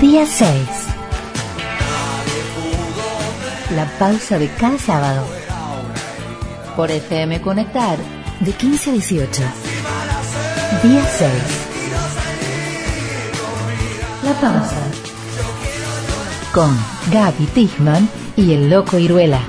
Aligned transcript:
Día 0.00 0.26
6. 0.26 0.52
La 3.74 3.86
pausa 3.98 4.38
de 4.38 4.48
cada 4.48 4.76
sábado. 4.76 5.24
Por 6.76 6.90
FM 6.90 7.40
Conectar, 7.40 7.96
de 8.40 8.52
15 8.52 8.90
a 8.90 8.92
18. 8.92 9.42
Día 10.82 11.02
6. 11.02 11.32
La 14.24 14.32
pausa. 14.34 14.82
Con 16.52 16.76
Gaby 17.10 17.46
Tichman 17.54 18.06
y 18.36 18.52
el 18.52 18.68
Loco 18.68 18.98
Iruela. 18.98 19.40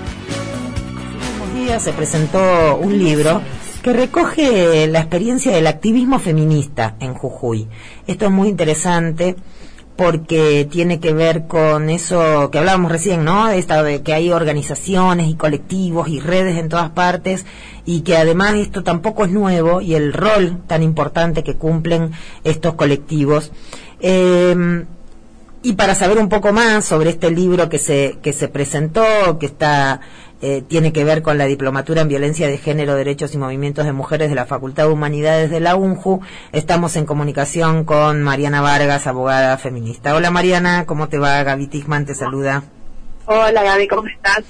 día 1.56 1.78
se 1.82 1.92
presentó 1.92 2.78
un 2.78 2.98
libro 2.98 3.42
que 3.82 3.92
recoge 3.92 4.88
la 4.88 5.00
experiencia 5.00 5.52
del 5.52 5.68
activismo 5.68 6.20
feminista 6.20 6.96
en 7.02 7.14
Jujuy. 7.14 7.68
Esto 8.06 8.26
es 8.26 8.32
muy 8.32 8.48
interesante 8.48 9.36
porque 9.98 10.68
tiene 10.70 11.00
que 11.00 11.12
ver 11.12 11.48
con 11.48 11.90
eso 11.90 12.50
que 12.52 12.60
hablábamos 12.60 12.92
recién, 12.92 13.26
¿no? 13.26 13.50
Esta, 13.50 13.84
de 13.84 14.04
que 14.04 14.14
hay 14.14 14.32
organizaciones 14.32 15.28
y 15.28 15.36
colectivos 15.36 16.08
y 16.08 16.20
redes 16.20 16.58
en 16.58 16.70
todas 16.70 16.92
partes 16.92 17.46
y 17.86 18.02
que 18.02 18.16
además 18.16 18.54
esto 18.56 18.84
tampoco 18.84 19.26
es 19.26 19.32
nuevo 19.32 19.82
y 19.82 19.96
el 19.96 20.14
rol 20.14 20.62
tan 20.68 20.84
importante 20.84 21.44
que 21.44 21.56
cumplen 21.56 22.12
estos 22.44 22.76
colectivos. 22.76 23.52
Eh, 24.00 24.86
y 25.64 25.74
para 25.74 25.96
saber 25.96 26.20
un 26.20 26.30
poco 26.30 26.54
más 26.54 26.86
sobre 26.86 27.10
este 27.10 27.32
libro 27.32 27.68
que 27.68 27.80
se, 27.80 28.20
que 28.22 28.32
se 28.32 28.48
presentó, 28.48 29.38
que 29.40 29.48
está, 29.48 30.00
eh, 30.42 30.62
tiene 30.68 30.94
que 30.94 31.04
ver 31.04 31.22
con 31.22 31.38
la 31.38 31.46
diplomatura 31.46 32.02
en 32.02 32.08
violencia 32.08 32.48
de 32.48 32.58
género, 32.58 32.96
derechos 32.96 33.34
y 33.34 33.38
movimientos 33.38 33.86
de 33.86 33.94
mujeres 33.94 34.30
de 34.30 34.36
la 34.36 34.46
Facultad 34.46 34.86
de 34.86 34.94
Humanidades 34.94 35.50
de 35.50 35.60
la 35.60 35.76
UNJU, 35.76 36.22
estamos 36.52 36.96
en 36.96 37.06
comunicación 37.06 37.86
con 37.86 38.22
Mariana 38.22 38.62
Vargas, 38.62 39.08
abogada 39.08 39.58
feminista. 39.58 40.16
Hola 40.16 40.32
Mariana, 40.32 40.86
¿cómo 40.86 41.10
te 41.10 41.18
va? 41.18 41.42
Gaby 41.44 41.68
Tichman 41.68 42.06
te 42.06 42.14
saluda. 42.14 42.64
Hola 43.26 43.64
Gaby, 43.64 43.88
¿cómo 43.88 44.08
estás? 44.08 44.44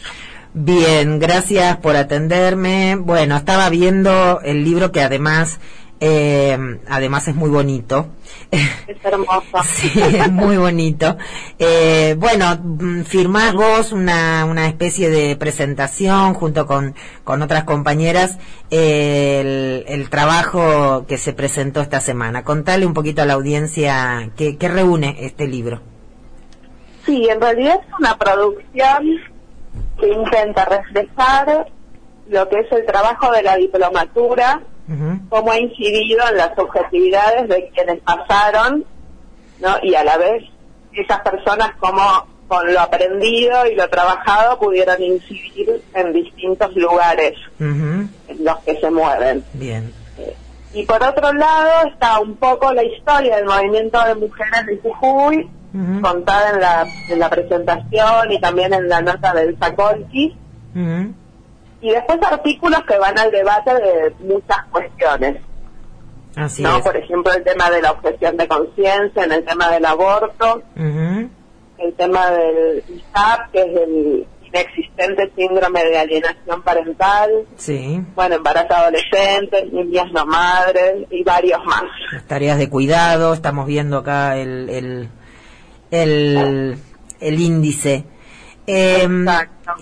Bien, 0.54 1.20
gracias 1.20 1.78
por 1.78 1.96
atenderme. 1.96 2.96
Bueno, 2.96 3.38
estaba 3.38 3.70
viendo 3.70 4.42
el 4.42 4.64
libro 4.64 4.92
que 4.92 5.02
además 5.02 5.60
eh, 6.00 6.80
además 6.88 7.28
es 7.28 7.36
muy 7.36 7.50
bonito. 7.50 8.08
Es 8.52 9.03
hermoso. 9.03 9.42
sí, 9.64 9.92
es 10.00 10.31
muy 10.31 10.58
bonito. 10.58 11.17
Eh, 11.58 12.16
bueno, 12.17 12.58
mm, 12.62 13.02
firmás 13.02 13.54
vos 13.54 13.92
una, 13.92 14.45
una 14.45 14.67
especie 14.67 15.09
de 15.09 15.36
presentación 15.36 16.34
junto 16.34 16.67
con, 16.67 16.95
con 17.23 17.42
otras 17.42 17.64
compañeras 17.64 18.38
eh, 18.70 19.39
el, 19.42 19.86
el 19.88 20.09
trabajo 20.09 21.06
que 21.08 21.17
se 21.17 21.34
presentó 21.34 21.81
esta 21.81 22.00
semana. 22.00 22.44
Contale 22.44 22.86
un 22.86 22.94
poquito 22.94 23.23
a 23.23 23.26
la 23.26 23.34
audiencia 23.34 24.32
qué, 24.38 24.58
qué 24.58 24.67
reúne 24.67 25.17
este 25.20 25.48
libro. 25.48 25.82
Sí, 27.06 27.28
en 27.30 27.42
realidad 27.42 27.80
es 27.82 27.94
una 28.00 28.17
producción 28.17 29.20
que 30.00 30.08
intenta 30.09 30.66
reflejar 30.66 31.72
lo 32.30 32.50
que 32.50 32.59
es 32.59 32.72
el 32.72 32.86
trabajo 32.86 33.32
de 33.32 33.42
la 33.42 33.56
diplomatura 33.56 34.61
Cómo 35.30 35.52
ha 35.52 35.60
incidido 35.60 36.24
en 36.30 36.38
las 36.38 36.56
subjetividades 36.56 37.50
de 37.50 37.70
quienes 37.74 38.00
pasaron, 38.02 38.86
¿no? 39.60 39.76
Y 39.84 39.96
a 39.96 40.04
la 40.04 40.18
vez 40.18 40.44
esas 40.94 41.20
personas 41.22 41.72
como 41.80 42.02
con 42.48 42.74
lo 42.74 42.80
aprendido 42.80 43.66
y 43.68 43.76
lo 43.76 43.90
trabajado 43.90 44.58
pudieron 44.58 45.02
incidir 45.02 45.84
en 45.94 46.14
distintos 46.14 46.74
lugares 46.76 47.34
en 47.60 48.10
los 48.40 48.58
que 48.60 48.80
se 48.80 48.90
mueven. 48.90 49.44
Bien. 49.54 49.92
Y 50.74 50.86
por 50.86 51.02
otro 51.04 51.34
lado 51.34 51.90
está 51.92 52.20
un 52.20 52.36
poco 52.36 52.74
la 52.74 52.84
historia 52.84 53.38
del 53.38 53.46
movimiento 53.46 54.04
de 54.06 54.16
mujeres 54.16 54.66
de 54.66 54.80
Jujuy, 54.82 55.50
contada 56.02 56.52
en 56.52 56.60
la, 56.61 56.88
en 57.10 57.20
la 57.20 57.30
presentación 57.30 58.32
y 58.32 58.40
también 58.40 58.73
en 58.73 58.88
la 58.88 59.02
nota 59.02 59.34
del 59.34 59.58
Sakolki. 59.60 60.36
Ujú. 60.76 61.14
Y 61.82 61.92
después 61.92 62.20
artículos 62.23 62.82
que 62.88 62.98
van 62.98 63.17
al 63.20 63.32
debate 63.32 63.73
de 63.73 64.14
muchas 64.20 64.65
cuestiones. 64.71 65.38
Así 66.36 66.61
¿no? 66.64 66.77
es. 66.77 66.83
Por 66.83 66.95
ejemplo, 66.98 67.32
el 67.33 67.43
tema 67.43 67.70
de 67.70 67.82
la 67.82 67.92
objeción 67.92 68.38
de 68.38 68.48
conciencia, 68.48 69.23
en 69.23 69.32
el 69.32 69.43
tema 69.45 69.70
del 69.70 69.86
aborto, 69.86 70.61
el 70.76 71.93
tema 71.98 72.30
del 72.32 72.83
ISAP, 72.89 73.52
que 73.52 73.60
es 73.61 73.67
el 73.82 74.27
inexistente 74.48 75.32
síndrome 75.36 75.83
de 75.83 75.98
alienación 75.98 76.61
parental, 76.64 77.30
Sí. 77.58 78.02
bueno, 78.16 78.36
embarazo 78.36 78.73
adolescente, 78.76 79.66
niñas 79.71 80.11
no 80.14 80.26
madres 80.26 81.05
y 81.11 81.23
varios 81.23 81.64
más. 81.66 81.83
las 82.14 82.23
tareas 82.26 82.58
de 82.58 82.70
cuidado, 82.70 83.33
estamos 83.33 83.67
viendo 83.67 83.98
acá 83.98 84.37
el, 84.37 84.70
el, 84.70 85.10
el, 85.92 86.77
el 87.20 87.39
índice. 87.39 88.05
Em, 88.66 89.27
Exacto. 89.27 89.73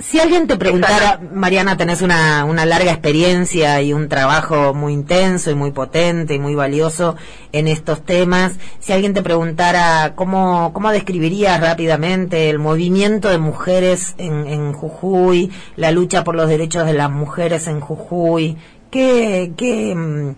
Si 0.00 0.18
alguien 0.18 0.46
te 0.46 0.56
preguntara, 0.56 1.20
Mariana, 1.32 1.76
tenés 1.76 2.02
una, 2.02 2.44
una 2.44 2.64
larga 2.64 2.90
experiencia 2.90 3.80
y 3.82 3.92
un 3.92 4.08
trabajo 4.08 4.72
muy 4.72 4.92
intenso 4.92 5.50
y 5.50 5.54
muy 5.54 5.72
potente 5.72 6.34
y 6.34 6.38
muy 6.38 6.54
valioso 6.54 7.16
en 7.52 7.68
estos 7.68 8.04
temas. 8.04 8.54
Si 8.78 8.92
alguien 8.92 9.14
te 9.14 9.22
preguntara 9.22 10.14
cómo, 10.14 10.72
cómo 10.72 10.90
describirías 10.90 11.60
rápidamente 11.60 12.48
el 12.48 12.58
movimiento 12.58 13.28
de 13.28 13.38
mujeres 13.38 14.14
en, 14.18 14.46
en 14.46 14.72
Jujuy, 14.72 15.50
la 15.76 15.90
lucha 15.90 16.24
por 16.24 16.34
los 16.34 16.48
derechos 16.48 16.86
de 16.86 16.94
las 16.94 17.10
mujeres 17.10 17.66
en 17.66 17.80
Jujuy, 17.80 18.56
¿qué, 18.90 19.52
qué, 19.56 19.94
mm, 19.94 20.34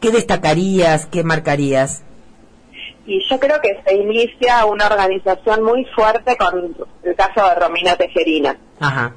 qué 0.00 0.10
destacarías, 0.10 1.06
qué 1.06 1.24
marcarías? 1.24 2.02
Y 3.10 3.20
yo 3.28 3.40
creo 3.40 3.60
que 3.60 3.82
se 3.84 3.96
inicia 3.96 4.64
una 4.66 4.86
organización 4.86 5.64
muy 5.64 5.84
fuerte 5.86 6.36
con 6.36 6.76
el 7.02 7.16
caso 7.16 7.44
de 7.48 7.56
Romina 7.56 7.96
Tejerina. 7.96 8.56
Ajá. 8.78 9.12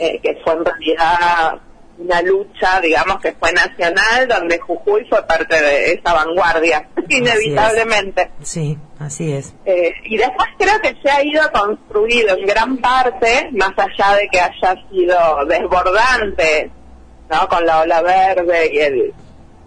eh, 0.00 0.18
que 0.20 0.40
fue 0.42 0.54
en 0.54 0.64
realidad 0.64 1.60
una 1.98 2.20
lucha, 2.22 2.80
digamos, 2.80 3.20
que 3.20 3.32
fue 3.32 3.52
nacional, 3.52 4.26
donde 4.26 4.58
Jujuy 4.58 5.04
fue 5.08 5.24
parte 5.24 5.54
de 5.60 5.92
esa 5.92 6.14
vanguardia, 6.14 6.88
inevitablemente. 7.08 8.28
Sí, 8.42 8.76
así 8.98 9.32
es. 9.32 9.54
Eh, 9.64 9.92
y 10.06 10.16
después 10.16 10.48
creo 10.58 10.80
que 10.80 10.96
se 11.00 11.08
ha 11.08 11.22
ido 11.24 11.42
construido 11.52 12.36
en 12.36 12.44
gran 12.44 12.78
parte, 12.78 13.50
más 13.52 13.72
allá 13.76 14.16
de 14.16 14.28
que 14.32 14.40
haya 14.40 14.74
sido 14.90 15.44
desbordante, 15.46 16.72
¿no? 17.30 17.48
Con 17.48 17.64
la 17.64 17.82
ola 17.82 18.02
verde 18.02 18.70
y 18.72 18.78
el, 18.78 19.14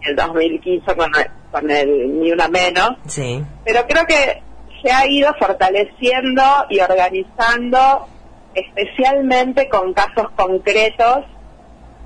el 0.02 0.16
2015 0.18 0.96
con 0.96 1.12
el, 1.16 1.41
con 1.52 1.70
el 1.70 2.20
Ni 2.20 2.32
Una 2.32 2.48
Menos, 2.48 2.92
Sí. 3.08 3.44
pero 3.66 3.86
creo 3.88 4.06
que 4.06 4.42
se 4.84 4.92
ha 4.92 5.06
ido 5.08 5.32
fortaleciendo 5.40 6.42
y 6.70 6.80
organizando 6.80 8.08
especialmente 8.54 9.70
con 9.70 9.94
casos 9.94 10.28
concretos 10.36 11.20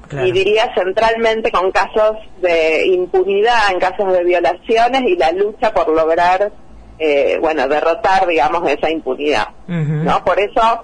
Claro. 0.07 0.27
y 0.27 0.31
diría 0.31 0.71
centralmente 0.75 1.51
con 1.51 1.71
casos 1.71 2.17
de 2.39 2.85
impunidad, 2.87 3.71
en 3.71 3.79
casos 3.79 4.11
de 4.13 4.23
violaciones 4.23 5.01
y 5.01 5.15
la 5.17 5.31
lucha 5.31 5.73
por 5.73 5.89
lograr, 5.89 6.51
eh, 6.99 7.39
bueno, 7.41 7.67
derrotar, 7.67 8.27
digamos, 8.27 8.69
esa 8.69 8.91
impunidad. 8.91 9.47
¿no? 9.67 10.23
Por 10.23 10.39
eso 10.39 10.83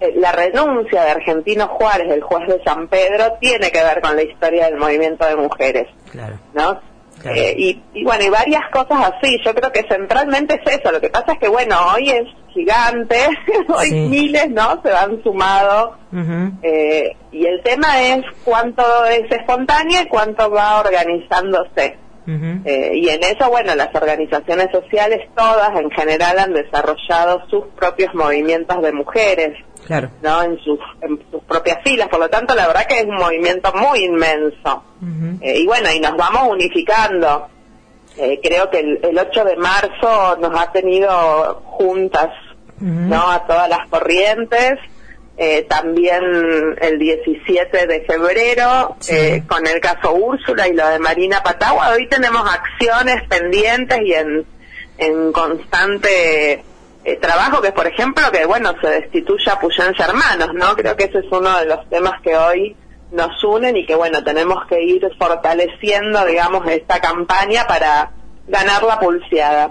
eh, 0.00 0.12
la 0.16 0.32
renuncia 0.32 1.04
de 1.04 1.10
Argentino 1.12 1.68
Juárez, 1.68 2.10
el 2.10 2.22
juez 2.22 2.48
de 2.48 2.60
San 2.64 2.88
Pedro, 2.88 3.34
tiene 3.40 3.70
que 3.70 3.82
ver 3.84 4.00
con 4.00 4.16
la 4.16 4.22
historia 4.24 4.64
del 4.66 4.78
movimiento 4.78 5.24
de 5.26 5.36
mujeres. 5.36 5.86
Claro. 6.10 6.36
¿no? 6.52 6.80
Claro. 7.20 7.36
Eh, 7.36 7.54
y, 7.56 7.82
y 7.94 8.04
bueno, 8.04 8.24
y 8.24 8.28
varias 8.30 8.62
cosas 8.72 9.12
así. 9.14 9.38
Yo 9.44 9.54
creo 9.54 9.70
que 9.72 9.84
centralmente 9.88 10.60
es 10.64 10.78
eso. 10.78 10.90
Lo 10.90 11.00
que 11.00 11.10
pasa 11.10 11.32
es 11.32 11.38
que, 11.38 11.48
bueno, 11.48 11.76
hoy 11.94 12.10
es 12.10 12.24
gigante, 12.54 13.16
hoy 13.68 13.88
Sí. 13.88 13.94
miles, 14.08 14.50
¿no? 14.50 14.80
Se 14.82 14.90
han 14.92 15.22
sumado. 15.22 15.96
Eh, 16.62 17.16
y 17.32 17.46
el 17.46 17.62
tema 17.62 18.00
es 18.02 18.24
cuánto 18.44 18.82
es 19.06 19.30
espontáneo 19.30 20.02
y 20.02 20.06
cuánto 20.08 20.50
va 20.50 20.80
organizándose. 20.80 21.96
Eh, 22.26 22.92
y 22.94 23.08
en 23.08 23.24
eso, 23.24 23.50
bueno, 23.50 23.74
las 23.74 23.92
organizaciones 23.92 24.68
sociales 24.70 25.18
todas 25.36 25.70
en 25.80 25.90
general 25.90 26.38
han 26.38 26.52
desarrollado 26.52 27.42
sus 27.50 27.64
propios 27.76 28.14
movimientos 28.14 28.80
de 28.82 28.92
mujeres. 28.92 29.56
Claro. 29.90 30.08
¿no? 30.22 30.42
En 30.44 30.56
sus, 30.60 30.78
en 31.00 31.20
sus 31.32 31.42
propias 31.42 31.78
filas. 31.82 32.06
Por 32.08 32.20
lo 32.20 32.28
tanto, 32.28 32.54
la 32.54 32.68
verdad 32.68 32.86
que 32.88 33.00
es 33.00 33.06
un 33.06 33.16
movimiento 33.16 33.72
muy 33.74 34.04
inmenso. 34.04 34.84
Eh, 35.40 35.58
y 35.58 35.66
bueno, 35.66 35.90
y 35.92 35.98
nos 35.98 36.16
vamos 36.16 36.44
unificando. 36.48 37.48
Eh, 38.16 38.38
creo 38.40 38.70
que 38.70 38.78
el, 38.78 39.00
el 39.02 39.18
8 39.18 39.44
de 39.44 39.56
marzo 39.56 40.36
nos 40.40 40.60
ha 40.60 40.70
tenido 40.70 41.60
juntas. 41.64 42.28
¿no? 42.78 43.30
A 43.32 43.44
todas 43.48 43.68
las 43.68 43.88
corrientes. 43.88 44.78
Eh, 45.36 45.66
también 45.68 46.22
el 46.80 46.98
17 46.98 47.86
de 47.88 48.02
febrero, 48.02 48.94
Sí. 49.00 49.16
eh, 49.16 49.42
con 49.48 49.66
el 49.66 49.80
caso 49.80 50.12
Úrsula 50.12 50.68
y 50.68 50.74
lo 50.74 50.86
de 50.86 50.98
Marina 51.00 51.42
Patagua, 51.42 51.90
hoy 51.94 52.06
tenemos 52.08 52.42
acciones 52.46 53.22
pendientes 53.26 53.98
y 54.04 54.12
en, 54.12 54.44
en 54.98 55.32
constante 55.32 56.62
eh, 57.04 57.16
trabajo, 57.16 57.60
que 57.62 57.68
es, 57.68 57.74
por 57.74 57.86
ejemplo, 57.86 58.30
que, 58.30 58.44
bueno, 58.46 58.74
se 58.80 58.88
destituya 58.88 59.54
a 59.54 59.60
Puyense 59.60 60.02
Hermanos, 60.02 60.50
¿no? 60.54 60.74
Creo 60.76 60.96
que 60.96 61.04
ese 61.04 61.18
es 61.20 61.26
uno 61.30 61.58
de 61.58 61.66
los 61.66 61.88
temas 61.88 62.20
que 62.22 62.36
hoy 62.36 62.76
nos 63.10 63.42
unen 63.42 63.76
y 63.76 63.86
que, 63.86 63.94
bueno, 63.94 64.22
tenemos 64.22 64.66
que 64.68 64.82
ir 64.82 65.02
fortaleciendo, 65.18 66.24
digamos, 66.26 66.66
esta 66.68 67.00
campaña 67.00 67.66
para 67.66 68.10
ganar 68.50 68.82
la 68.82 68.98
pulseada. 68.98 69.68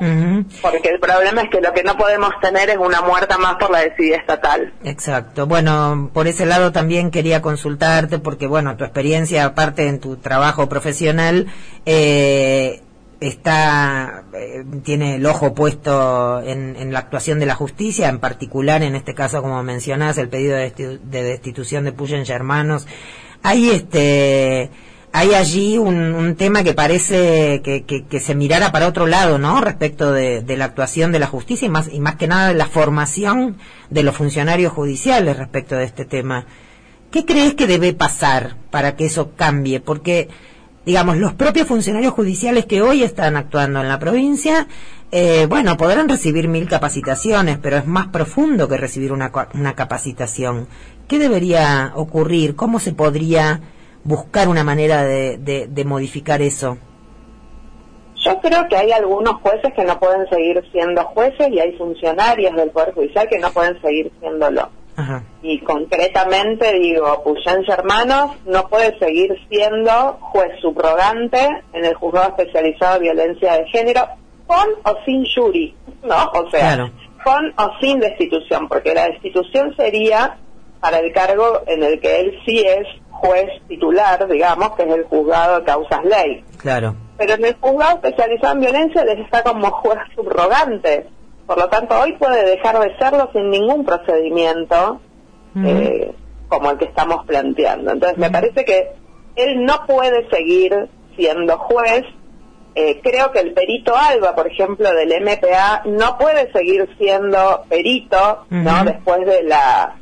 Porque 0.62 0.90
el 0.90 1.00
problema 1.00 1.42
es 1.42 1.50
que 1.50 1.62
lo 1.62 1.74
que 1.74 1.84
no 1.84 1.98
podemos 1.98 2.32
tener 2.42 2.70
es 2.70 2.78
una 2.78 3.02
muerta 3.02 3.38
más 3.38 3.56
por 3.56 3.70
la 3.70 3.80
desidia 3.80 4.18
estatal. 4.18 4.74
Exacto. 4.84 5.46
Bueno, 5.46 6.10
por 6.14 6.28
ese 6.28 6.46
lado 6.46 6.72
también 6.72 7.12
quería 7.12 7.42
consultarte 7.42 8.20
porque, 8.20 8.48
bueno, 8.48 8.76
tu 8.78 8.86
experiencia, 8.86 9.46
aparte 9.46 9.88
en 9.88 10.00
tu 10.00 10.18
trabajo 10.18 10.70
profesional, 10.70 11.48
eh, 11.86 12.82
está 13.20 14.24
eh, 14.34 14.64
tiene 14.84 15.16
el 15.16 15.26
ojo 15.26 15.54
puesto 15.54 16.42
en, 16.42 16.94
la 16.94 17.00
actuación 17.00 17.40
de 17.40 17.46
la 17.46 17.56
justicia, 17.56 18.08
en 18.08 18.20
particular 18.20 18.82
en 18.84 18.96
este 18.96 19.14
caso, 19.14 19.42
como 19.42 19.62
mencionás, 19.64 20.18
el 20.18 20.30
pedido 20.30 20.56
de, 20.56 21.00
destitución 21.10 21.84
de 21.84 21.92
Puyen 21.92 22.24
Hermanos. 22.30 22.88
Hay 23.44 23.70
este 23.70 24.70
hay 25.12 25.34
allí 25.34 25.78
un, 25.78 26.36
tema 26.36 26.64
que 26.64 26.74
parece 26.74 27.62
que, 27.64 27.84
que, 27.84 28.20
se 28.20 28.36
mirara 28.36 28.72
para 28.72 28.88
otro 28.88 29.08
lado, 29.08 29.40
¿no? 29.40 29.60
Respecto 29.60 30.12
de, 30.12 30.44
la 30.56 30.66
actuación 30.66 31.12
de 31.12 31.20
la 31.20 31.26
justicia 31.26 31.66
y 31.66 31.70
más, 31.70 31.92
y 31.92 32.00
más 32.00 32.16
que 32.16 32.28
nada 32.28 32.50
de 32.50 32.54
la 32.54 32.68
formación 32.68 33.58
de 33.90 34.04
los 34.04 34.16
funcionarios 34.16 34.72
judiciales 34.72 35.38
respecto 35.38 35.76
de 35.76 35.86
este 35.86 36.06
tema. 36.06 36.46
¿Qué 37.12 37.26
crees 37.26 37.56
que 37.56 37.66
debe 37.66 37.94
pasar 37.94 38.56
para 38.70 38.96
que 38.96 39.06
eso 39.06 39.32
cambie? 39.36 39.80
Porque 39.80 40.30
digamos, 40.86 41.18
los 41.18 41.34
propios 41.34 41.68
funcionarios 41.68 42.14
judiciales 42.14 42.66
que 42.66 42.82
hoy 42.82 43.04
están 43.04 43.36
actuando 43.36 43.82
en 43.82 43.88
la 43.88 44.00
provincia, 44.00 44.68
eh, 45.12 45.48
bueno, 45.48 45.76
podrán 45.76 46.08
recibir 46.08 46.48
mil 46.48 46.68
capacitaciones, 46.68 47.58
pero 47.58 47.78
es 47.78 47.86
más 47.86 48.08
profundo 48.08 48.68
que 48.68 48.78
recibir 48.78 49.12
una, 49.12 49.32
una 49.56 49.76
capacitación. 49.76 50.68
¿Qué 51.08 51.18
debería 51.18 51.92
ocurrir? 51.96 52.56
¿Cómo 52.56 52.80
se 52.80 52.94
podría 52.94 53.62
buscar 54.04 54.48
una 54.48 54.64
manera 54.64 55.04
de, 55.04 55.38
de, 55.38 55.86
modificar 55.86 56.42
eso? 56.42 56.78
Yo 58.24 58.40
creo 58.42 58.68
que 58.70 58.76
hay 58.76 58.92
algunos 58.92 59.42
jueces 59.42 59.74
que 59.74 59.84
no 59.84 60.00
pueden 60.00 60.30
seguir 60.30 60.64
siendo 60.72 61.04
jueces 61.06 61.50
y 61.50 61.60
hay 61.60 61.76
funcionarios 61.78 62.56
del 62.56 62.70
Poder 62.70 62.94
Judicial 62.94 63.28
que 63.28 63.40
no 63.40 63.50
pueden 63.52 63.82
seguir 63.82 64.12
siéndolo. 64.20 64.70
Y 65.42 65.60
concretamente 65.60 66.74
digo, 66.74 67.24
Puyense 67.24 67.72
Hermanos 67.72 68.32
no 68.46 68.68
puede 68.68 68.98
seguir 69.00 69.36
siendo 69.50 70.18
juez 70.22 70.52
subrogante 70.62 71.48
en 71.74 71.86
el 71.86 71.94
juzgado 71.96 72.36
especializado 72.38 72.96
de 72.96 73.00
violencia 73.02 73.54
de 73.54 73.68
género 73.68 74.08
con 74.46 74.68
o 74.84 74.98
sin 75.06 75.26
jury, 75.26 75.76
¿no? 76.04 76.26
O 76.34 76.50
sea, 76.50 76.92
con 77.24 77.54
o 77.58 77.72
sin 77.80 78.00
destitución, 78.00 78.68
porque 78.68 78.94
la 78.94 79.08
destitución 79.08 79.76
sería 79.76 80.38
para 80.80 81.00
el 81.00 81.12
cargo 81.14 81.62
en 81.68 81.84
el 81.84 82.00
que 82.00 82.20
él 82.22 82.40
sí 82.46 82.60
es 82.66 82.88
juez 83.12 83.50
titular, 83.68 84.28
digamos, 84.28 84.76
que 84.76 84.84
es 84.84 84.94
el 84.94 85.04
juzgado 85.04 85.60
de 85.60 85.66
causas 85.66 86.04
ley. 86.06 86.44
Claro. 86.58 86.96
Pero 87.18 87.34
en 87.34 87.46
el 87.46 87.56
juzgado 87.60 87.96
especializado 87.96 88.54
en 88.54 88.62
violencia 88.62 89.04
les 89.04 89.20
está 89.20 89.44
como 89.44 89.70
juez 89.72 90.00
subrogante. 90.16 91.08
Por 91.50 91.58
lo 91.58 91.68
tanto, 91.68 92.00
hoy 92.00 92.14
puede 92.14 92.46
dejar 92.46 92.78
de 92.78 92.96
serlo 93.00 93.28
sin 93.34 93.50
ningún 93.50 93.84
procedimiento 93.84 95.02
eh, 95.66 96.14
como 96.48 96.70
el 96.70 96.78
que 96.78 96.86
estamos 96.86 97.26
planteando. 97.26 97.90
Entonces, 97.90 98.20
me 98.20 98.30
parece 98.30 98.64
que 98.64 98.92
él 99.36 99.66
no 99.66 99.84
puede 99.88 100.30
seguir 100.30 100.90
siendo 101.16 101.58
juez. 101.58 102.04
Eh, 102.76 103.02
creo 103.02 103.32
que 103.32 103.40
el 103.40 103.56
perito 103.56 103.96
Alba, 103.98 104.36
por 104.36 104.46
ejemplo, 104.46 104.94
del 104.94 105.10
MPA, 105.24 105.86
no 105.86 106.20
puede 106.20 106.52
seguir 106.52 106.88
siendo 107.00 107.66
perito, 107.68 108.46
¿no? 108.52 108.84
Después 108.84 109.26
de 109.26 109.42
la 109.42 109.96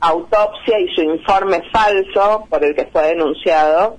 autopsia 0.00 0.80
y 0.80 0.88
su 0.96 1.02
informe 1.02 1.62
falso 1.72 2.48
por 2.50 2.64
el 2.64 2.74
que 2.74 2.86
fue 2.86 3.14
denunciado. 3.14 3.96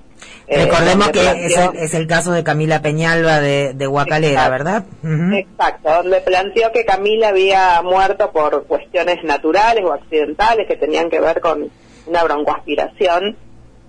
Eh, 0.47 0.65
Recordemos 0.65 1.09
que 1.09 1.45
es, 1.75 1.93
el, 1.93 2.07
caso 2.07 2.31
de 2.31 2.43
Camila 2.43 2.81
Peñalba 2.81 3.39
de, 3.39 3.73
de 3.73 3.87
Huacalera, 3.87 4.49
¿verdad? 4.49 4.83
Exacto, 5.03 5.89
donde 5.89 6.21
planteó 6.21 6.71
que 6.71 6.85
Camila 6.85 7.29
había 7.29 7.81
muerto 7.81 8.31
por 8.31 8.65
cuestiones 8.65 9.23
naturales 9.23 9.83
o 9.85 9.93
accidentales 9.93 10.67
que 10.67 10.75
tenían 10.75 11.09
que 11.09 11.19
ver 11.19 11.39
con 11.39 11.69
una 12.05 12.23
broncoaspiración 12.23 13.37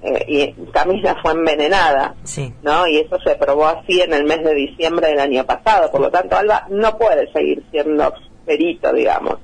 eh, 0.02 0.24
y 0.26 0.52
Camila 0.72 1.16
fue 1.22 1.32
envenenada, 1.32 2.14
sí. 2.24 2.52
¿no? 2.62 2.86
Y 2.88 2.98
eso 2.98 3.18
se 3.20 3.36
probó 3.36 3.66
así 3.66 4.00
en 4.00 4.12
el 4.12 4.24
mes 4.24 4.42
de 4.42 4.54
diciembre 4.54 5.08
del 5.08 5.20
año 5.20 5.44
pasado, 5.44 5.90
por 5.90 6.00
lo 6.00 6.10
tanto 6.10 6.36
Alba 6.36 6.66
no 6.70 6.98
puede 6.98 7.30
seguir 7.32 7.62
siendo 7.70 8.12
perito, 8.44 8.92
digamos. 8.92 9.38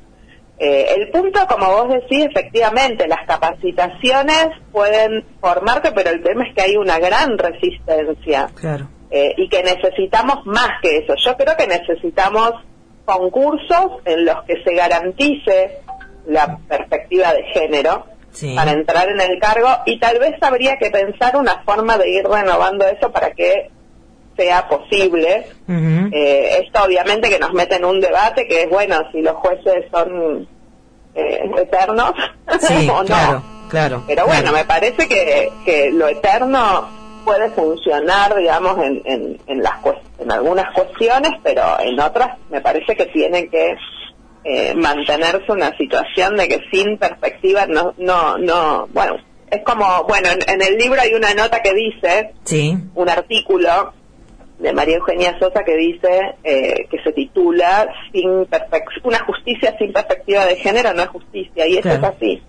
Eh, 0.60 0.94
el 0.96 1.10
punto, 1.10 1.46
como 1.46 1.66
vos 1.70 1.88
decís, 1.88 2.26
efectivamente, 2.26 3.06
las 3.06 3.26
capacitaciones 3.26 4.49
pueden 4.72 5.25
formarte, 5.40 5.93
pero 5.93 6.10
el 6.10 6.22
tema 6.22 6.46
es 6.49 6.55
que 6.55 6.62
hay 6.62 6.76
una 6.76 6.99
gran 6.99 7.38
resistencia. 7.38 8.50
Claro. 8.55 8.88
Eh, 9.10 9.34
y 9.37 9.49
que 9.49 9.62
necesitamos 9.62 10.44
más 10.44 10.69
que 10.82 10.99
eso. 10.99 11.14
Yo 11.25 11.37
creo 11.37 11.56
que 11.56 11.66
necesitamos 11.66 12.52
concursos 13.05 14.02
en 14.05 14.26
los 14.26 14.44
que 14.44 14.62
se 14.64 14.75
garantice 14.75 15.78
la 16.26 16.58
perspectiva 16.69 17.32
de 17.32 17.43
género 17.54 18.04
para 18.54 18.72
entrar 18.72 19.08
en 19.08 19.20
el 19.20 19.40
cargo 19.40 19.69
y 19.87 19.99
tal 19.99 20.19
vez 20.19 20.34
habría 20.43 20.76
que 20.76 20.90
pensar 20.90 21.37
una 21.37 21.62
forma 21.64 21.96
de 21.96 22.11
ir 22.11 22.25
renovando 22.25 22.87
eso 22.87 23.11
para 23.11 23.31
que 23.31 23.70
sea 24.38 24.69
posible. 24.69 25.46
Eh, 25.69 26.62
esto 26.64 26.85
obviamente 26.85 27.29
que 27.29 27.40
nos 27.40 27.52
mete 27.52 27.75
en 27.75 27.85
un 27.85 28.00
debate 28.00 28.46
que 28.46 28.62
es, 28.62 28.70
bueno, 28.70 28.96
si 29.12 29.20
los 29.20 29.35
jueces 29.35 29.85
son 29.90 30.49
eh, 31.14 31.40
eternos 31.58 32.12
o 32.93 33.02
no. 33.02 33.58
Claro, 33.69 34.02
Pero 34.06 34.25
bueno, 34.25 34.50
me 34.52 34.64
parece 34.64 35.06
que, 35.08 35.50
que 35.67 35.90
lo 35.90 36.08
eterno 36.08 36.88
puede 37.26 37.50
funcionar, 37.50 38.35
digamos, 38.35 38.79
en, 38.79 39.02
en, 39.05 39.38
en, 39.46 39.62
las, 39.62 39.75
en 40.19 40.32
algunas 40.32 40.73
cuestiones, 40.73 41.32
pero 41.43 41.79
en 41.81 42.00
otras 42.00 42.38
me 42.49 42.62
parece 42.62 42.96
que 42.96 43.05
tiene 43.06 43.50
que 43.50 43.75
eh, 44.44 44.75
mantenerse 44.75 45.52
una 45.52 45.76
situación 45.76 46.37
de 46.37 46.49
que 46.49 46.61
sin 46.73 46.96
perspectiva 46.96 47.67
no, 47.67 47.93
no, 47.99 48.38
no, 48.38 48.87
bueno, 48.94 49.17
es 49.50 49.62
como, 49.64 50.05
bueno, 50.05 50.31
en, 50.31 50.38
en 50.49 50.62
el 50.62 50.79
libro 50.79 51.02
hay 51.02 51.12
una 51.12 51.35
nota 51.35 51.61
que 51.61 51.75
dice, 51.75 52.32
sí. 52.44 52.75
un 52.94 53.08
artículo 53.11 53.93
de 54.58 54.72
María 54.72 54.96
Eugenia 54.96 55.38
Sosa 55.38 55.62
que 55.64 55.76
dice 55.76 56.34
eh, 56.43 56.87
que 56.90 56.99
se 57.02 57.12
titula 57.12 57.88
sin 58.12 58.46
una 59.05 59.25
justicia 59.25 59.76
sin 59.78 59.93
perspectiva 59.93 60.46
de 60.46 60.56
género 60.56 60.93
no 60.94 61.02
es 61.02 61.08
justicia 61.08 61.66
y 61.66 61.76
eso 61.78 61.90
es 61.90 62.02
así 62.02 62.43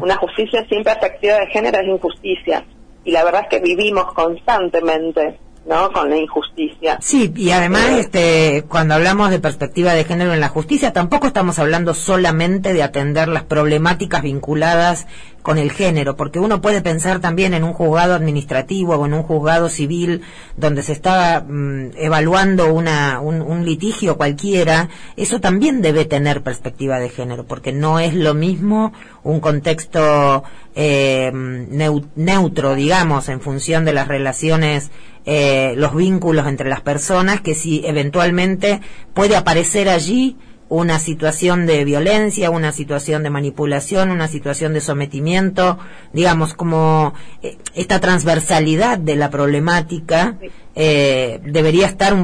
una 0.00 0.16
justicia 0.16 0.66
sin 0.68 0.82
perspectiva 0.82 1.36
de 1.38 1.46
género 1.48 1.78
es 1.80 1.88
injusticia 1.88 2.64
y 3.04 3.10
la 3.12 3.24
verdad 3.24 3.42
es 3.42 3.48
que 3.48 3.60
vivimos 3.60 4.12
constantemente 4.14 5.38
¿no? 5.66 5.92
con 5.92 6.10
la 6.10 6.16
injusticia. 6.16 6.98
Sí, 7.00 7.32
y 7.36 7.50
además, 7.50 7.90
eh, 7.90 8.00
este, 8.00 8.64
cuando 8.68 8.94
hablamos 8.94 9.30
de 9.30 9.38
perspectiva 9.38 9.94
de 9.94 10.04
género 10.04 10.32
en 10.32 10.40
la 10.40 10.48
justicia, 10.48 10.92
tampoco 10.92 11.26
estamos 11.26 11.58
hablando 11.58 11.94
solamente 11.94 12.72
de 12.72 12.82
atender 12.82 13.28
las 13.28 13.44
problemáticas 13.44 14.22
vinculadas 14.22 15.06
con 15.42 15.58
el 15.58 15.72
género, 15.72 16.16
porque 16.16 16.38
uno 16.38 16.60
puede 16.60 16.82
pensar 16.82 17.20
también 17.20 17.54
en 17.54 17.64
un 17.64 17.72
juzgado 17.72 18.14
administrativo 18.14 18.96
o 18.96 19.06
en 19.06 19.14
un 19.14 19.22
juzgado 19.22 19.68
civil 19.68 20.22
donde 20.56 20.82
se 20.82 20.92
está 20.92 21.44
mm, 21.46 21.92
evaluando 21.96 22.72
una, 22.72 23.20
un, 23.20 23.64
litigio 23.64 24.16
cualquiera, 24.16 24.88
eso 25.16 25.40
también 25.40 25.82
debe 25.82 26.04
tener 26.04 26.42
perspectiva 26.42 26.98
de 26.98 27.08
género, 27.08 27.44
porque 27.44 27.72
no 27.72 27.98
es 27.98 28.14
lo 28.14 28.34
mismo 28.34 28.92
un 29.22 29.40
contexto 29.40 30.44
eh, 30.74 31.30
neutro, 31.32 32.74
digamos, 32.74 33.28
en 33.28 33.40
función 33.40 33.84
de 33.84 33.92
las 33.92 34.08
relaciones, 34.08 34.90
eh, 35.26 35.74
los 35.76 35.94
vínculos 35.94 36.46
entre 36.46 36.68
las 36.68 36.80
personas, 36.80 37.40
que 37.40 37.54
si 37.54 37.82
eventualmente 37.84 38.80
puede 39.14 39.36
aparecer 39.36 39.88
allí 39.88 40.36
una 40.70 41.00
situación 41.00 41.66
de 41.66 41.84
violencia, 41.84 42.48
una 42.48 42.72
situación 42.72 43.22
de 43.22 43.30
manipulación, 43.30 44.10
una 44.10 44.28
situación 44.28 44.72
de 44.72 44.80
sometimiento, 44.80 45.78
digamos, 46.12 46.54
como 46.54 47.12
eh, 47.42 47.58
esta 47.74 48.00
transversalidad 48.00 48.96
de 48.96 49.16
la 49.16 49.30
problemática 49.30 50.38
eh, 50.76 51.40
debería 51.44 51.86
estar 51.86 52.14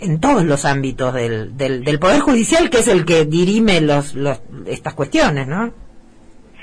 en 0.00 0.20
todos 0.20 0.44
los 0.44 0.64
ámbitos 0.64 1.14
del, 1.14 1.56
del, 1.56 1.84
del, 1.84 1.98
Poder 2.00 2.20
Judicial, 2.20 2.68
que 2.68 2.78
es 2.78 2.88
el 2.88 3.04
que 3.04 3.24
dirime 3.24 3.80
los, 3.80 4.14
los, 4.14 4.42
estas 4.66 4.94
cuestiones, 4.94 5.46
¿no? 5.46 5.72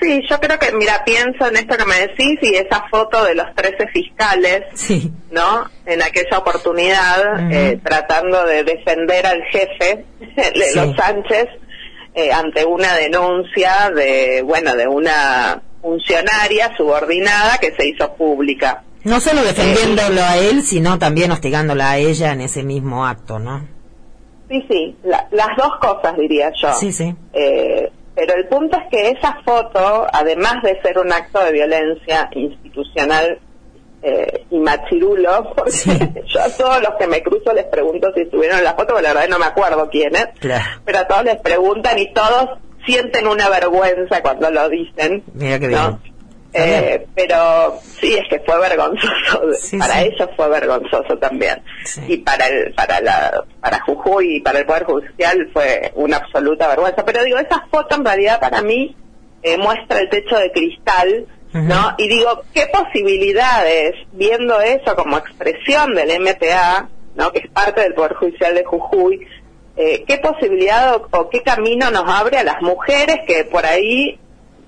Sí, 0.01 0.21
yo 0.29 0.39
creo 0.39 0.57
que, 0.57 0.71
mira, 0.73 1.03
pienso 1.05 1.47
en 1.47 1.57
esto 1.57 1.75
que 1.75 1.85
me 1.85 1.99
decís 1.99 2.39
y 2.41 2.55
esa 2.55 2.85
foto 2.89 3.23
de 3.25 3.35
los 3.35 3.53
13 3.55 3.87
fiscales, 3.87 4.63
sí. 4.73 5.11
¿no? 5.31 5.69
En 5.85 6.01
aquella 6.01 6.37
oportunidad, 6.37 7.51
eh, 7.51 7.79
tratando 7.83 8.45
de 8.45 8.63
defender 8.63 9.25
al 9.25 9.43
jefe 9.51 10.05
de 10.19 10.75
los 10.75 10.95
Sánchez 10.95 11.47
eh, 12.15 12.31
ante 12.31 12.65
una 12.65 12.95
denuncia 12.95 13.91
de, 13.93 14.41
bueno, 14.41 14.75
de 14.75 14.87
una 14.87 15.61
funcionaria 15.81 16.75
subordinada 16.77 17.57
que 17.57 17.73
se 17.75 17.87
hizo 17.87 18.13
pública. 18.15 18.83
No 19.03 19.19
solo 19.19 19.43
defendiéndolo 19.43 20.21
a 20.21 20.37
él, 20.37 20.63
sino 20.63 20.99
también 20.99 21.31
hostigándola 21.31 21.91
a 21.91 21.97
ella 21.97 22.33
en 22.33 22.41
ese 22.41 22.63
mismo 22.63 23.05
acto, 23.05 23.39
¿no? 23.39 23.65
Sí, 24.49 24.65
sí, 24.69 24.95
las 25.03 25.55
dos 25.57 25.71
cosas 25.79 26.17
diría 26.17 26.51
yo. 26.61 26.73
Sí, 26.73 26.91
sí. 26.91 27.15
Eh, 27.33 27.91
pero 28.19 28.35
el 28.35 28.47
punto 28.47 28.77
es 28.77 28.87
que 28.91 29.11
esa 29.11 29.39
foto, 29.45 30.05
además 30.11 30.55
de 30.61 30.81
ser 30.81 30.99
un 30.99 31.09
acto 31.11 31.41
de 31.41 31.53
violencia 31.53 32.29
institucional 32.33 33.39
eh, 34.01 34.45
y 34.49 34.57
machirulo, 34.57 35.53
porque 35.55 36.23
yo 36.27 36.41
a 36.41 36.49
todos 36.49 36.81
los 36.81 36.95
que 36.99 37.07
me 37.07 37.23
cruzo 37.23 37.53
les 37.53 37.65
pregunto 37.65 38.11
si 38.13 38.23
estuvieron 38.23 38.57
en 38.57 38.65
la 38.65 38.73
foto, 38.73 38.87
pero 38.87 39.01
la 39.01 39.13
verdad 39.13 39.29
no 39.29 39.39
me 39.39 39.45
acuerdo 39.45 39.89
quiénes, 39.89 40.27
pero 40.83 40.99
a 40.99 41.07
todos 41.07 41.23
les 41.23 41.37
preguntan 41.37 41.97
y 41.97 42.11
todos 42.11 42.59
sienten 42.85 43.25
una 43.25 43.47
vergüenza 43.47 44.21
cuando 44.21 44.51
lo 44.51 44.67
dicen. 44.67 45.23
Mira 45.33 45.57
qué 45.59 45.67
bien. 45.69 45.99
Eh, 46.51 47.05
pero 47.15 47.79
sí, 47.81 48.15
es 48.15 48.27
que 48.29 48.39
fue 48.39 48.59
vergonzoso. 48.59 49.41
para 49.79 50.01
ellos 50.01 50.29
fue 50.35 50.49
vergonzoso 50.49 51.17
también. 51.17 51.61
Y 52.07 52.17
para 52.17 52.47
el, 52.47 52.73
para 52.73 52.99
la, 53.01 53.43
para 53.61 53.79
Jujuy 53.81 54.37
y 54.37 54.41
para 54.41 54.59
el 54.59 54.65
Poder 54.65 54.85
Judicial 54.85 55.49
fue 55.53 55.91
una 55.95 56.17
absoluta 56.17 56.67
vergüenza. 56.67 57.05
Pero 57.05 57.23
digo, 57.23 57.37
esa 57.37 57.67
foto 57.71 57.95
en 57.95 58.05
realidad 58.05 58.39
para 58.39 58.61
mí 58.61 58.95
eh, 59.43 59.57
muestra 59.57 59.99
el 59.99 60.09
techo 60.09 60.37
de 60.37 60.51
cristal, 60.51 61.27
¿no? 61.53 61.95
Y 61.97 62.07
digo, 62.07 62.43
¿qué 62.53 62.67
posibilidades, 62.67 63.95
viendo 64.11 64.59
eso 64.61 64.95
como 64.95 65.17
expresión 65.17 65.95
del 65.95 66.19
MPA, 66.21 66.89
¿no? 67.15 67.31
Que 67.31 67.39
es 67.39 67.49
parte 67.49 67.81
del 67.81 67.93
Poder 67.93 68.13
Judicial 68.15 68.53
de 68.53 68.63
Jujuy, 68.63 69.27
eh, 69.75 70.03
qué 70.05 70.17
posibilidad 70.17 71.01
o, 71.11 71.29
qué 71.29 71.41
camino 71.41 71.89
nos 71.89 72.03
abre 72.05 72.37
a 72.37 72.43
las 72.43 72.61
mujeres 72.61 73.19
que 73.25 73.45
por 73.45 73.65
ahí 73.65 74.19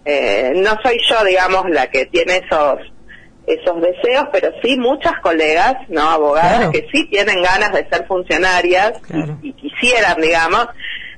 eh, 0.05 0.53
no 0.55 0.77
soy 0.83 0.99
yo, 1.09 1.23
digamos, 1.23 1.69
la 1.69 1.89
que 1.89 2.05
tiene 2.07 2.37
esos 2.37 2.79
esos 3.47 3.81
deseos, 3.81 4.27
pero 4.31 4.51
sí 4.61 4.77
muchas 4.77 5.19
colegas, 5.21 5.75
no 5.89 6.01
abogadas, 6.01 6.69
que 6.69 6.87
sí 6.91 7.07
tienen 7.09 7.41
ganas 7.41 7.73
de 7.73 7.87
ser 7.89 8.05
funcionarias 8.05 8.93
y, 9.41 9.53
quisieran, 9.53 10.21
digamos. 10.21 10.67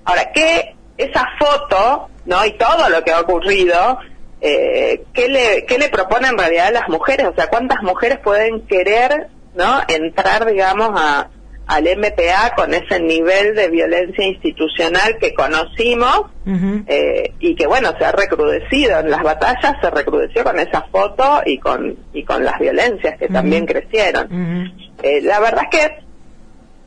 Ahora, 0.06 0.32
que 0.32 0.75
esa 0.98 1.28
foto, 1.38 2.10
no 2.25 2.46
y 2.46 2.54
todo 2.54 2.90
lo 2.90 3.04
que 3.04 3.12
ha 3.12 3.20
ocurrido, 3.20 4.00
eh, 4.42 5.04
¿qué 5.13 5.28
le 5.28 5.66
qué 5.66 5.78
le 5.78 5.90
propone 5.90 6.30
en 6.30 6.38
realidad 6.38 6.68
a 6.68 6.72
las 6.72 6.90
mujeres? 6.90 7.28
O 7.28 7.36
sea, 7.36 7.48
¿cuántas 7.48 7.82
mujeres 7.84 8.20
pueden 8.20 8.66
querer, 8.68 9.28
no, 9.56 9.82
entrar, 9.88 10.46
digamos, 10.46 10.92
a 10.96 11.30
al 11.65 11.84
MPA 11.84 12.55
con 12.55 12.74
ese 12.74 13.00
nivel 13.00 13.55
de 13.55 13.70
violencia 13.70 14.25
institucional 14.25 15.17
que 15.20 15.34
conocimos 15.34 16.24
eh, 16.88 17.34
y 17.39 17.55
que 17.55 17.67
bueno 17.67 17.93
se 17.98 18.03
ha 18.03 18.12
recrudecido 18.12 19.00
en 19.00 19.10
las 19.10 19.24
batallas 19.24 19.75
se 19.82 19.89
recrudeció 19.89 20.43
con 20.43 20.60
esa 20.60 20.82
foto 20.91 21.41
y 21.46 21.58
con 21.60 21.98
y 22.13 22.24
con 22.24 22.43
las 22.43 22.60
violencias 22.60 23.17
que 23.17 23.27
también 23.29 23.65
crecieron. 23.65 24.74
Eh, 25.01 25.22
la 25.22 25.39
verdad 25.39 25.63
es 25.72 25.79
que 25.79 26.03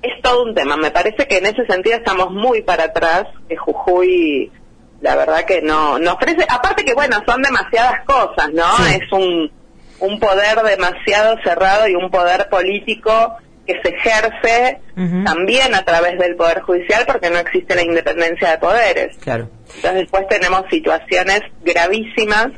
es 0.02 0.22
todo 0.22 0.44
un 0.44 0.54
tema. 0.54 0.76
Me 0.76 0.90
parece 0.90 1.26
que 1.26 1.38
en 1.38 1.46
ese 1.46 1.64
sentido 1.66 1.96
estamos 1.96 2.30
muy 2.30 2.62
para 2.62 2.84
atrás 2.84 3.24
que 3.48 3.56
Jujuy 3.56 4.52
la 5.00 5.16
verdad 5.16 5.44
que 5.44 5.62
no 5.62 5.98
no 5.98 6.14
ofrece 6.14 6.44
aparte 6.48 6.84
que 6.84 6.94
bueno 6.94 7.16
son 7.26 7.42
demasiadas 7.42 8.02
cosas 8.06 8.50
no 8.54 8.64
es 8.86 9.12
un 9.12 9.50
un 9.98 10.18
poder 10.18 10.62
demasiado 10.62 11.36
cerrado 11.44 11.88
y 11.88 11.94
un 11.94 12.10
poder 12.10 12.48
político 12.48 13.36
que 13.66 13.74
se 13.82 13.94
ejerce 13.94 14.80
también 15.24 15.74
a 15.74 15.84
través 15.84 16.18
del 16.18 16.36
Poder 16.36 16.60
Judicial 16.60 17.04
porque 17.06 17.30
no 17.30 17.38
existe 17.38 17.74
la 17.74 17.82
independencia 17.82 18.52
de 18.52 18.58
poderes. 18.58 19.16
Claro. 19.18 19.50
Entonces 19.74 19.94
después 19.94 20.26
tenemos 20.28 20.62
situaciones 20.70 21.40
gravísimas 21.62 22.48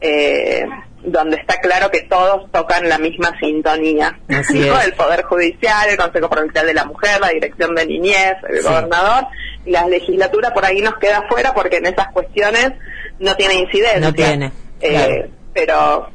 eh, 0.00 0.64
donde 1.02 1.36
está 1.36 1.58
claro 1.60 1.90
que 1.90 2.02
todos 2.02 2.50
tocan 2.52 2.88
la 2.88 2.98
misma 2.98 3.36
sintonía. 3.40 4.18
El 4.28 4.92
Poder 4.94 5.22
Judicial, 5.22 5.88
el 5.88 5.96
Consejo 5.96 6.28
Provincial 6.28 6.66
de 6.66 6.74
la 6.74 6.84
Mujer, 6.84 7.20
la 7.20 7.28
Dirección 7.28 7.74
de 7.74 7.86
Niñez, 7.86 8.36
el 8.48 8.62
gobernador 8.62 9.26
y 9.64 9.70
la 9.70 9.86
legislatura 9.86 10.52
por 10.52 10.64
ahí 10.64 10.80
nos 10.80 10.94
queda 10.98 11.24
fuera 11.28 11.54
porque 11.54 11.76
en 11.78 11.86
esas 11.86 12.08
cuestiones 12.12 12.72
no 13.18 13.34
tiene 13.36 13.54
incidencia. 13.54 14.00
No 14.00 14.12
tiene. 14.12 14.52
Eh, 14.80 15.30
pero 15.52 16.10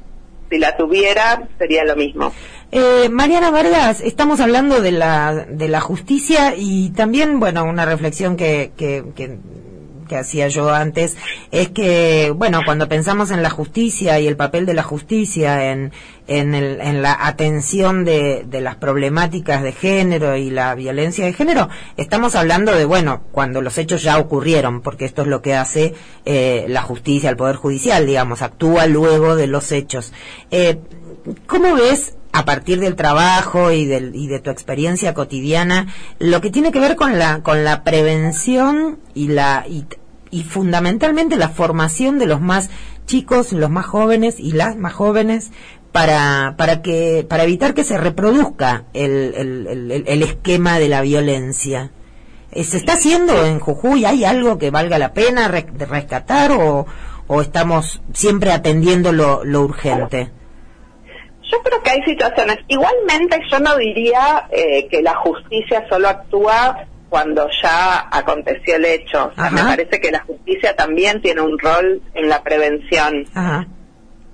si 0.50 0.58
la 0.58 0.76
tuviera 0.78 1.44
sería 1.58 1.84
lo 1.84 1.96
mismo. 1.96 2.34
Eh, 2.78 3.08
Mariana 3.08 3.52
Vargas, 3.52 4.02
estamos 4.02 4.42
hablando 4.42 4.82
de 4.82 4.92
la, 4.92 5.46
de 5.50 5.70
la 5.70 5.80
justicia 5.80 6.56
y 6.58 6.90
también, 6.90 7.40
bueno, 7.40 7.64
una 7.64 7.86
reflexión 7.86 8.36
que, 8.36 8.74
que, 8.76 9.06
que, 9.16 10.18
hacía 10.18 10.50
yo 10.50 10.70
antes 10.70 11.16
es 11.52 11.70
que, 11.70 12.34
bueno, 12.36 12.60
cuando 12.66 12.90
pensamos 12.90 13.32
en 13.32 13.42
la 13.42 13.50
justicia 13.50 14.20
y 14.20 14.28
el 14.28 14.36
papel 14.36 14.66
de 14.66 14.74
la 14.74 14.84
justicia 14.84 15.72
en, 15.72 15.94
en, 16.28 16.54
el, 16.54 16.82
en 16.82 17.02
la 17.02 17.18
atención 17.26 18.04
de, 18.04 18.46
las 18.52 18.76
problemáticas 18.76 19.64
de 19.64 19.72
género 19.72 20.36
y 20.36 20.50
la 20.50 20.76
violencia 20.76 21.24
de 21.24 21.32
género, 21.32 21.70
estamos 21.96 22.36
hablando 22.36 22.74
de, 22.76 22.84
bueno, 22.84 23.24
cuando 23.32 23.62
los 23.62 23.78
hechos 23.78 24.04
ya 24.04 24.20
ocurrieron, 24.20 24.82
porque 24.82 25.06
esto 25.06 25.22
es 25.22 25.30
lo 25.30 25.42
que 25.42 25.56
hace 25.56 25.94
eh, 26.26 26.66
la 26.68 26.82
justicia, 26.82 27.30
el 27.30 27.38
Poder 27.38 27.56
Judicial, 27.56 28.06
digamos, 28.06 28.42
actúa 28.42 28.86
luego 28.86 29.38
de 29.38 29.48
los 29.48 29.72
hechos. 29.72 30.12
Eh, 30.52 30.78
¿Cómo 31.48 31.74
ves 31.74 32.16
a 32.36 32.44
partir 32.44 32.82
del 32.82 32.98
trabajo 32.98 33.72
y, 33.72 33.86
del, 33.86 34.14
y 34.14 34.28
de 34.28 34.42
tu 34.42 34.50
experiencia 34.50 35.14
cotidiana, 35.14 35.88
lo 36.20 36.42
que 36.42 36.50
tiene 36.50 36.74
que 36.74 36.82
ver 36.82 36.98
con 36.98 37.18
la, 37.18 37.42
con 37.44 37.64
la 37.64 37.86
prevención 37.86 39.00
y, 39.14 39.30
la, 39.30 39.66
y, 39.70 40.44
fundamentalmente 40.44 41.38
la 41.38 41.48
formación 41.48 42.20
de 42.20 42.26
los 42.26 42.42
más 42.42 42.70
chicos, 43.06 43.54
los 43.54 43.70
más 43.70 43.86
jóvenes 43.86 44.38
y 44.38 44.52
las 44.52 44.76
más 44.76 44.92
jóvenes 44.92 45.52
para, 45.94 46.56
para, 46.58 46.82
que, 46.82 47.26
para 47.28 47.46
evitar 47.46 47.74
que 47.74 47.86
se 47.86 47.98
reproduzca 47.98 48.84
el, 48.94 49.34
el, 49.34 50.04
el, 50.06 50.24
esquema 50.24 50.78
de 50.78 50.90
la 50.90 51.00
violencia. 51.00 51.92
Eh, 52.52 52.66
¿Se 52.66 52.76
está 52.76 52.94
haciendo 52.94 53.46
en 53.46 53.62
Jujuy? 53.62 54.04
¿Hay 54.04 54.26
algo 54.26 54.58
que 54.58 54.72
valga 54.72 55.00
la 55.00 55.14
pena 55.14 55.48
rescatar 55.48 56.52
o, 56.52 56.86
o 57.28 57.42
estamos 57.42 58.02
siempre 58.12 58.52
atendiendo 58.52 59.14
lo, 59.14 59.46
lo 59.46 59.62
urgente? 59.62 60.32
Yo 61.52 61.62
creo 61.64 61.82
que 61.82 61.92
hay 61.92 62.04
situaciones. 62.04 62.58
Igualmente 62.68 63.40
yo 63.52 63.60
no 63.60 63.76
diría 63.78 64.48
eh, 64.52 64.88
que 64.88 65.02
la 65.02 65.16
justicia 65.16 65.86
solo 65.90 66.10
actúa 66.10 66.88
cuando 67.10 67.48
ya 67.62 68.08
aconteció 68.12 68.76
el 68.76 68.86
hecho. 68.86 69.32
O 69.32 69.36
sea, 69.36 69.52
me 69.52 69.62
parece 69.62 70.02
que 70.02 70.12
la 70.12 70.22
justicia 70.22 70.76
también 70.76 71.22
tiene 71.22 71.42
un 71.42 71.58
rol 71.58 72.02
en 72.14 72.30
la 72.30 72.42
prevención. 72.44 73.26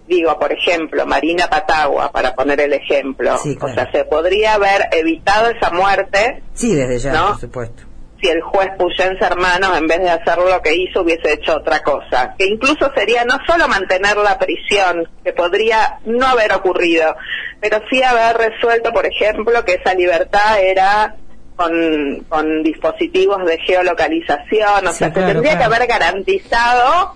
Digo, 0.07 0.37
por 0.39 0.51
ejemplo, 0.51 1.05
Marina 1.05 1.47
Patagua, 1.47 2.11
para 2.11 2.33
poner 2.33 2.59
el 2.61 2.73
ejemplo. 2.73 3.35
O 3.35 3.73
sea, 3.73 3.91
se 3.91 4.03
podría 4.05 4.55
haber 4.55 4.87
evitado 4.91 5.49
esa 5.49 5.69
muerte. 5.71 6.43
Sí, 6.53 6.73
desde 6.73 6.99
ya, 6.99 7.27
por 7.27 7.39
supuesto 7.39 7.90
si 8.21 8.29
el 8.29 8.41
juez 8.41 8.69
Puyens 8.77 9.21
Hermanos, 9.21 9.77
en 9.77 9.87
vez 9.87 9.99
de 9.99 10.09
hacer 10.09 10.37
lo 10.37 10.61
que 10.61 10.75
hizo, 10.75 11.01
hubiese 11.01 11.33
hecho 11.33 11.55
otra 11.57 11.81
cosa. 11.81 12.35
Que 12.37 12.45
incluso 12.45 12.91
sería 12.95 13.25
no 13.25 13.37
solo 13.47 13.67
mantener 13.67 14.17
la 14.17 14.37
prisión, 14.37 15.07
que 15.23 15.33
podría 15.33 15.99
no 16.05 16.27
haber 16.27 16.53
ocurrido, 16.53 17.15
pero 17.59 17.81
sí 17.89 18.01
haber 18.03 18.37
resuelto, 18.37 18.93
por 18.93 19.05
ejemplo, 19.05 19.65
que 19.65 19.73
esa 19.73 19.93
libertad 19.93 20.61
era 20.61 21.15
con, 21.55 22.25
con 22.29 22.63
dispositivos 22.63 23.45
de 23.45 23.57
geolocalización, 23.59 24.87
o 24.87 24.91
sea, 24.91 25.07
se 25.07 25.11
tendría 25.11 25.57
que 25.57 25.63
haber 25.63 25.87
garantizado 25.87 27.15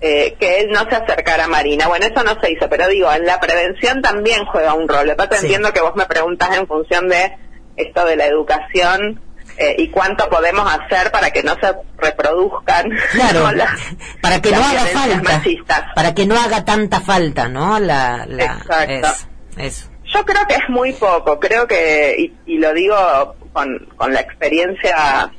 eh, 0.00 0.34
que 0.38 0.60
él 0.60 0.70
no 0.70 0.80
se 0.88 0.96
acercara 0.96 1.44
a 1.44 1.48
Marina. 1.48 1.86
Bueno, 1.86 2.06
eso 2.06 2.24
no 2.24 2.40
se 2.40 2.50
hizo, 2.50 2.68
pero 2.68 2.88
digo, 2.88 3.12
en 3.12 3.24
la 3.24 3.38
prevención 3.38 4.02
también 4.02 4.44
juega 4.46 4.74
un 4.74 4.88
rol. 4.88 5.06
Después 5.06 5.42
entiendo 5.42 5.72
que 5.72 5.80
vos 5.80 5.94
me 5.94 6.06
preguntas 6.06 6.56
en 6.56 6.66
función 6.66 7.08
de 7.08 7.32
esto 7.76 8.04
de 8.04 8.16
la 8.16 8.26
educación 8.26 9.20
eh, 9.56 9.74
y 9.78 9.88
cuánto 9.88 10.28
podemos 10.28 10.66
hacer 10.66 11.10
para 11.10 11.30
que 11.30 11.42
no 11.42 11.54
se 11.60 11.72
reproduzcan 11.98 12.90
claro, 13.12 13.48
para 14.22 14.40
que 14.40 14.50
no 14.50 14.64
haga 14.64 14.86
falta 14.86 15.42
para 15.94 16.14
que 16.14 16.26
no 16.26 16.38
haga 16.38 16.64
tanta 16.64 17.00
falta 17.00 17.48
no 17.48 17.78
la, 17.78 18.26
Exacto. 18.28 19.08
yo 20.04 20.24
creo 20.24 20.46
que 20.48 20.54
es 20.54 20.68
muy 20.68 20.92
poco 20.94 21.38
creo 21.38 21.66
que 21.66 22.32
y, 22.46 22.58
lo 22.58 22.72
digo 22.72 23.36
con, 23.52 23.88
con 23.96 24.12
la 24.12 24.20
experiencia 24.20 25.30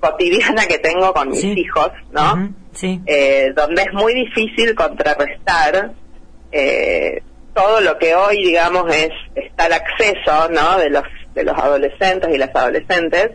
cotidiana 0.00 0.66
que 0.66 0.78
tengo 0.78 1.14
con 1.14 1.30
mis 1.30 1.44
hijos 1.44 1.90
no 2.12 2.52
sí. 2.74 3.00
Eh, 3.06 3.52
donde 3.56 3.82
es 3.82 3.92
muy 3.94 4.14
difícil 4.14 4.74
contrarrestar 4.74 5.92
eh, 6.52 7.22
todo 7.54 7.80
lo 7.80 7.98
que 7.98 8.14
hoy 8.14 8.44
digamos 8.44 8.94
es 8.94 9.10
está 9.34 9.66
el 9.66 9.72
acceso 9.72 10.48
no 10.50 10.78
de 10.78 10.90
los 10.90 11.04
de 11.38 11.44
los 11.44 11.56
adolescentes 11.56 12.30
y 12.34 12.38
las 12.38 12.54
adolescentes, 12.54 13.30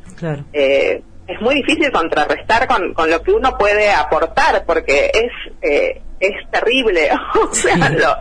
eh, 0.52 1.02
es 1.26 1.42
muy 1.42 1.56
difícil 1.56 1.92
contrarrestar 1.92 2.68
con, 2.68 2.94
con, 2.94 3.10
lo 3.10 3.22
que 3.24 3.32
uno 3.32 3.58
puede 3.58 3.92
aportar, 3.92 4.66
porque 4.66 5.10
es, 5.14 5.32
eh, 5.62 6.02
es 6.20 6.52
terrible. 6.52 7.10
o 7.50 7.54
sea, 7.54 7.90
lo, 7.90 8.16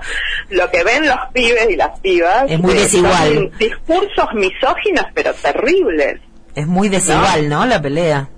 lo, 0.50 0.70
que 0.70 0.84
ven 0.84 1.06
los 1.06 1.18
pibes 1.32 1.68
y 1.70 1.76
las 1.76 1.98
pibas. 2.00 2.44
Es 2.48 2.60
muy 2.60 2.72
eh, 2.72 2.80
desigual. 2.80 3.50
discursos 3.58 4.32
misóginos, 4.34 5.06
pero 5.14 5.34
terribles. 5.34 6.20
Es 6.54 6.66
muy 6.66 6.88
desigual, 6.88 7.48
¿no? 7.48 7.66
La 7.66 7.82
pelea. 7.82 8.28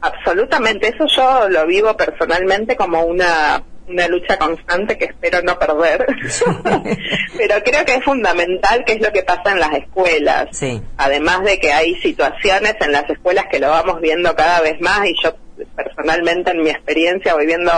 Absolutamente. 0.00 0.88
Eso 0.88 1.06
yo 1.06 1.48
lo 1.48 1.66
vivo 1.66 1.96
personalmente 1.96 2.74
como 2.74 3.04
una 3.04 3.62
una 3.88 4.08
lucha 4.08 4.38
constante 4.38 4.96
que 4.96 5.06
espero 5.06 5.42
no 5.42 5.58
perder. 5.58 6.06
Pero 7.36 7.54
creo 7.64 7.84
que 7.84 7.94
es 7.94 8.04
fundamental 8.04 8.84
que 8.84 8.94
es 8.94 9.00
lo 9.00 9.12
que 9.12 9.22
pasa 9.22 9.52
en 9.52 9.60
las 9.60 9.72
escuelas. 9.72 10.48
Además 10.96 11.44
de 11.44 11.58
que 11.58 11.72
hay 11.72 11.94
situaciones 11.96 12.74
en 12.80 12.92
las 12.92 13.08
escuelas 13.10 13.46
que 13.50 13.60
lo 13.60 13.68
vamos 13.68 14.00
viendo 14.00 14.34
cada 14.34 14.60
vez 14.60 14.80
más 14.80 15.06
y 15.06 15.14
yo 15.22 15.34
personalmente 15.76 16.50
en 16.50 16.62
mi 16.62 16.70
experiencia 16.70 17.34
voy 17.34 17.46
viendo 17.46 17.72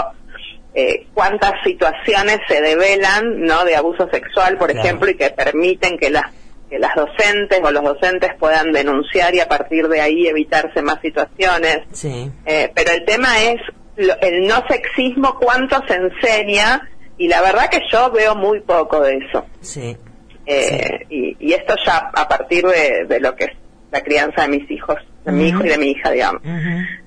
eh, 0.75 1.07
cuántas 1.15 1.53
situaciones 1.63 2.39
se 2.49 2.61
develan, 2.61 3.41
¿no? 3.43 3.65
De 3.65 3.77
abuso 3.77 4.09
sexual, 4.11 4.57
por 4.59 4.71
ejemplo, 4.71 5.11
y 5.11 5.17
que 5.17 5.31
permiten 5.31 5.99
que 5.99 6.11
las 6.11 6.25
que 6.69 6.79
las 6.79 6.95
docentes 6.95 7.61
o 7.63 7.71
los 7.71 7.85
docentes 7.85 8.31
puedan 8.39 8.73
denunciar 8.73 9.35
y 9.35 9.41
a 9.41 9.49
partir 9.49 9.87
de 9.87 10.01
ahí 10.01 10.27
evitarse 10.27 10.81
más 10.83 11.01
situaciones. 11.03 11.81
Sí. 11.93 12.31
Eh, 12.47 12.73
pero 12.75 12.93
el 12.93 13.05
tema 13.05 13.43
es 13.43 13.61
el 13.97 14.47
no 14.47 14.65
sexismo, 14.69 15.37
cuánto 15.39 15.83
se 15.87 15.95
enseña, 15.95 16.89
y 17.19 17.29
la 17.29 17.41
verdad 17.43 17.69
que 17.71 17.81
yo 17.93 18.11
veo 18.11 18.35
muy 18.35 18.61
poco 18.61 19.01
de 19.01 19.17
eso. 19.19 19.47
Sí. 19.61 19.97
Eh, 20.47 21.07
y, 21.09 21.37
y 21.41 21.53
esto 21.55 21.75
ya 21.87 22.11
a 22.15 22.29
partir 22.29 22.67
de, 22.67 23.07
de 23.07 23.21
lo 23.21 23.35
que 23.35 23.45
es 23.45 23.53
la 23.91 24.03
crianza 24.03 24.43
de 24.43 24.49
mis 24.49 24.71
hijos, 24.71 24.97
de 25.25 25.33
mi 25.33 25.49
hijo 25.49 25.65
y 25.65 25.69
de 25.69 25.79
mi 25.79 25.91
hija, 25.93 26.11
digamos. 26.11 26.43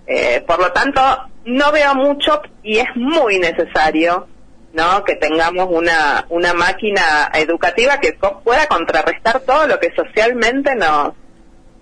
Eh, 0.07 0.43
por 0.47 0.59
lo 0.59 0.71
tanto, 0.71 1.01
no 1.45 1.71
veo 1.71 1.93
mucho 1.95 2.41
y 2.63 2.77
es 2.79 2.87
muy 2.95 3.37
necesario 3.39 4.27
¿no? 4.73 5.03
que 5.03 5.15
tengamos 5.15 5.67
una, 5.69 6.25
una 6.29 6.53
máquina 6.53 7.29
educativa 7.33 7.99
que 7.99 8.13
co- 8.15 8.39
pueda 8.43 8.65
contrarrestar 8.67 9.41
todo 9.41 9.67
lo 9.67 9.79
que 9.79 9.91
socialmente 9.95 10.75
nos, 10.75 11.11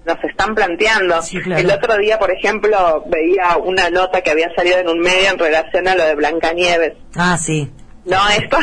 nos 0.05 0.23
están 0.23 0.55
planteando. 0.55 1.21
Sí, 1.21 1.39
claro. 1.41 1.61
El 1.61 1.71
otro 1.71 1.97
día, 1.97 2.19
por 2.19 2.31
ejemplo, 2.31 3.03
veía 3.07 3.57
una 3.57 3.89
nota 3.89 4.21
que 4.21 4.31
había 4.31 4.53
salido 4.55 4.77
en 4.77 4.89
un 4.89 4.99
medio 4.99 5.29
en 5.31 5.39
relación 5.39 5.87
a 5.87 5.95
lo 5.95 6.05
de 6.05 6.15
Blancanieves. 6.15 6.93
Ah, 7.15 7.37
sí. 7.37 7.71
No, 8.05 8.19
esto 8.29 8.57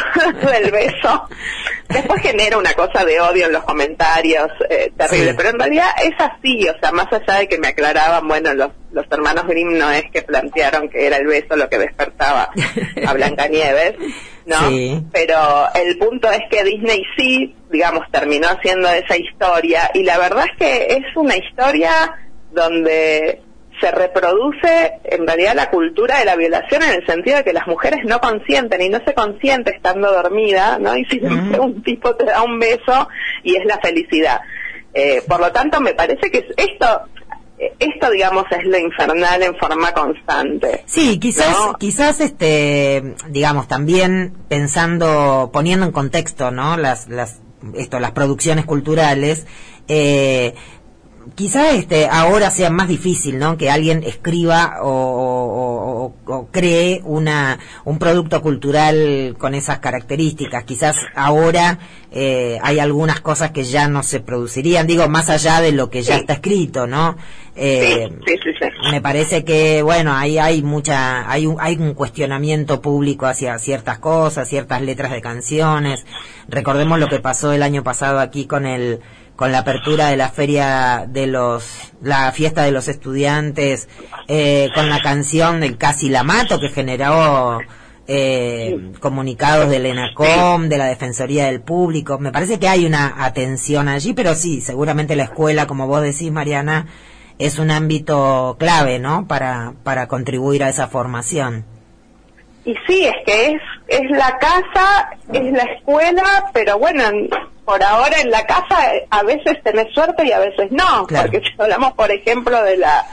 del 0.53 0.71
beso. 0.71 1.29
Después 1.89 2.23
genera 2.23 2.57
una 2.57 2.73
cosa 2.75 3.05
de 3.05 3.21
odio 3.21 3.47
en 3.47 3.53
los 3.53 3.65
comentarios, 3.65 4.49
eh, 4.71 4.93
terrible. 4.97 5.31
Sí. 5.31 5.35
Pero 5.37 5.49
en 5.51 5.59
realidad 5.59 5.89
es 6.03 6.15
así, 6.19 6.69
o 6.69 6.79
sea, 6.79 6.93
más 6.93 7.13
allá 7.13 7.41
de 7.41 7.49
que 7.49 7.59
me 7.59 7.69
aclaraban, 7.69 8.27
bueno, 8.29 8.55
los, 8.55 8.71
los 8.93 9.05
hermanos 9.11 9.47
Grimm 9.49 9.77
no 9.77 9.91
es 9.91 10.05
que 10.13 10.23
plantearon 10.23 10.89
que 10.89 11.07
era 11.07 11.17
el 11.17 11.27
beso 11.27 11.57
lo 11.57 11.69
que 11.69 11.79
despertaba 11.79 12.51
a 13.05 13.13
Blancanieves, 13.15 13.95
¿no? 14.47 14.69
Sí. 14.69 15.03
Pero 15.13 15.37
el 15.75 15.99
punto 15.99 16.31
es 16.31 16.41
que 16.51 16.65
Disney 16.65 17.03
sí, 17.17 17.55
digamos, 17.71 18.11
terminó 18.11 18.49
haciendo 18.49 18.89
esa 18.89 19.17
historia 19.17 19.91
y 19.95 20.03
la 20.03 20.19
verdad 20.19 20.47
es 20.51 20.57
que 20.59 20.95
es 20.95 21.17
una 21.17 21.37
historia 21.37 22.17
donde 22.53 23.43
se 23.81 23.91
reproduce 23.91 24.93
en 25.05 25.27
realidad 25.27 25.55
la 25.57 25.71
cultura 25.71 26.19
de 26.19 26.25
la 26.25 26.37
violación 26.37 26.83
en 26.85 26.91
el 26.91 27.07
sentido 27.07 27.39
de 27.39 27.45
que 27.45 27.53
las 27.53 27.67
mujeres 27.67 28.05
no 28.05 28.21
consienten 28.21 28.81
y 28.81 28.89
no 28.89 29.01
se 29.05 29.13
consiente 29.13 29.75
estando 29.75 30.13
dormida, 30.13 30.79
¿no? 30.79 30.97
Y 30.97 31.05
siempre 31.07 31.59
un 31.61 31.83
tipo 31.83 32.15
te 32.15 32.27
da 32.27 32.43
un 32.43 32.61
beso 32.61 33.09
y 33.43 33.57
es 33.57 33.65
la 33.65 33.79
felicidad. 33.79 34.41
Eh, 34.95 35.23
por 35.27 35.41
lo 35.41 35.51
tanto, 35.53 35.81
me 35.81 35.95
parece 35.95 36.31
que 36.31 36.47
esto, 36.57 37.03
esto 37.79 38.11
digamos 38.11 38.45
es 38.51 38.65
lo 38.65 38.79
infernal 38.79 39.43
en 39.43 39.57
forma 39.57 39.93
constante. 39.93 40.83
Sí, 40.87 41.19
quizás, 41.19 41.51
No. 41.51 41.75
quizás, 41.75 42.21
este, 42.21 43.15
digamos, 43.29 43.69
también 43.69 44.35
pensando, 44.49 45.51
poniendo 45.53 45.87
en 45.87 45.93
contexto, 45.93 46.51
¿no? 46.51 46.77
Las, 46.77 47.09
las, 47.09 47.41
esto, 47.75 48.01
las 48.01 48.13
producciones 48.13 48.65
culturales, 48.65 49.47
eh, 49.89 50.55
quizá 51.35 51.71
este 51.73 52.07
ahora 52.09 52.51
sea 52.51 52.71
más 52.71 52.89
difícil 52.89 53.39
no 53.39 53.57
que 53.57 53.71
alguien 53.71 54.03
escriba 54.05 54.79
o, 54.83 54.89
o- 54.89 56.05
o- 56.27 56.35
o 56.35 56.47
cree 56.51 57.01
una 57.05 57.59
un 57.85 57.99
producto 57.99 58.41
cultural 58.43 59.37
con 59.39 59.55
esas 59.55 59.79
características. 59.79 60.65
Quizás 60.65 60.97
ahora 61.15 61.79
eh, 62.11 62.59
hay 62.63 62.79
algunas 62.79 63.21
cosas 63.21 63.51
que 63.53 63.65
ya 63.65 63.89
no 63.89 64.03
se 64.03 64.21
producirían 64.21 64.87
digo 64.87 65.09
más 65.09 65.31
allá 65.31 65.61
de 65.61 65.73
lo 65.73 65.89
que 65.91 66.03
ya 66.03 66.15
Sí. 66.15 66.21
está 66.21 66.35
escrito 66.35 66.87
no 66.87 67.17
Eh, 67.55 68.09
sí, 68.27 68.35
sí, 68.43 68.67
me 68.91 69.01
parece 69.03 69.45
que 69.45 69.83
bueno 69.83 70.15
ahí 70.15 70.39
hay 70.39 70.63
mucha 70.63 71.31
hay 71.31 71.47
un, 71.47 71.57
hay 71.61 71.77
un 71.77 71.93
cuestionamiento 71.95 72.81
público 72.81 73.27
hacia 73.27 73.59
ciertas 73.59 73.99
cosas 73.99 74.49
ciertas 74.49 74.81
letras 74.83 75.13
de 75.13 75.21
canciones. 75.21 76.05
Recordemos 76.49 76.99
lo 76.99 77.09
que 77.09 77.21
pasó 77.21 77.53
el 77.53 77.63
año 77.63 77.83
pasado 77.83 78.21
aquí 78.21 78.47
con 78.47 78.65
el 78.67 79.01
con 79.43 79.51
la 79.51 79.59
apertura 79.59 80.07
de 80.07 80.17
la 80.17 80.29
feria 80.29 81.05
de 81.09 81.27
los 81.27 81.93
la 82.01 82.31
fiesta 82.31 82.63
de 82.63 82.71
los 82.71 82.87
estudiantes 82.87 83.89
eh, 84.29 84.69
con 84.73 84.89
la 84.89 85.03
canción 85.03 85.59
del 85.59 85.77
casi 85.79 86.09
la 86.11 86.23
mato 86.23 86.61
que 86.61 86.69
generó 86.69 87.59
eh, 88.07 88.93
comunicados 89.01 89.69
del 89.69 89.87
ENACOM, 89.87 90.69
de 90.69 90.79
la 90.79 90.85
Defensoría 90.85 91.47
del 91.47 91.61
Público. 91.61 92.21
Me 92.21 92.31
parece 92.31 92.61
que 92.61 92.69
hay 92.69 92.87
una 92.87 93.17
atención 93.25 93.89
allí, 93.89 94.13
pero 94.13 94.37
sí, 94.37 94.61
seguramente 94.61 95.17
la 95.17 95.25
escuela, 95.25 95.67
como 95.67 95.89
vos 95.89 96.03
decís, 96.03 96.31
Mariana, 96.31 96.87
es 97.41 97.59
un 97.59 97.73
ámbito 97.73 98.55
clave, 98.61 99.01
¿no? 99.01 99.27
Para, 99.27 99.73
para 99.83 100.07
contribuir 100.07 100.63
a 100.63 100.69
esa 100.69 100.87
formación. 100.87 101.65
Y 102.65 102.75
sí, 102.87 103.07
es 103.07 103.15
que 103.27 103.47
es, 103.55 103.63
es 103.89 104.09
la 104.13 104.39
casa, 104.39 105.11
es 105.33 105.53
la 105.53 105.65
escuela, 105.65 106.45
pero 106.53 106.79
bueno, 106.79 107.03
en- 107.09 107.29
por 107.65 107.83
ahora 107.83 108.21
en 108.21 108.31
la 108.31 108.45
casa 108.47 108.91
a 109.11 109.23
veces 109.23 109.63
tenés 109.63 109.93
suerte 109.95 110.25
y 110.27 110.33
a 110.33 110.39
veces 110.41 110.71
no, 110.73 111.07
Claro. 111.07 111.31
porque 111.31 111.47
si 111.47 111.55
hablamos, 111.63 111.93
por 111.93 112.11
ejemplo, 112.11 112.63
de 112.63 112.77
la 112.77 113.05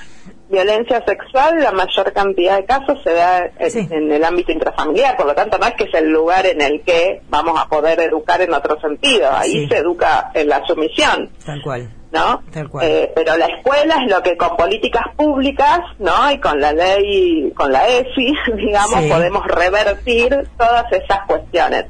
violencia 0.49 1.03
sexual, 1.05 1.59
la 1.61 1.71
mayor 1.71 2.11
cantidad 2.11 2.57
de 2.57 2.65
casos 2.65 2.97
se 3.03 3.13
da 3.13 3.49
en, 3.59 3.69
Sí. 3.71 3.87
en 3.91 4.11
el 4.11 4.23
ámbito 4.23 4.51
intrafamiliar, 4.51 5.15
por 5.15 5.27
lo 5.27 5.35
tanto 5.35 5.59
no 5.59 5.67
es 5.67 5.75
que 5.75 5.83
es 5.83 5.93
el 5.93 6.09
lugar 6.09 6.45
en 6.47 6.59
el 6.61 6.81
que 6.81 7.21
vamos 7.29 7.59
a 7.59 7.67
poder 7.67 7.99
educar 7.99 8.41
en 8.41 8.53
otro 8.53 8.79
sentido, 8.81 9.29
ahí 9.31 9.51
Sí. 9.51 9.67
se 9.67 9.77
educa 9.77 10.31
en 10.33 10.49
la 10.49 10.65
sumisión. 10.65 11.29
Tal 11.45 11.61
cual. 11.61 11.93
¿no? 12.11 12.41
Tal 12.51 12.67
cual. 12.67 12.87
Eh, 12.87 13.11
pero 13.13 13.37
la 13.37 13.45
escuela 13.45 13.97
es 14.03 14.11
lo 14.11 14.23
que 14.23 14.35
con 14.35 14.57
políticas 14.57 15.03
públicas, 15.15 15.81
¿no? 15.99 16.31
Y 16.31 16.39
con 16.39 16.59
la 16.59 16.73
ley, 16.73 17.53
con 17.55 17.71
la 17.71 17.87
EFI, 17.87 18.33
digamos, 18.55 19.03
Sí. 19.03 19.09
podemos 19.11 19.45
revertir 19.45 20.35
todas 20.57 20.91
esas 20.91 21.19
cuestiones. 21.27 21.85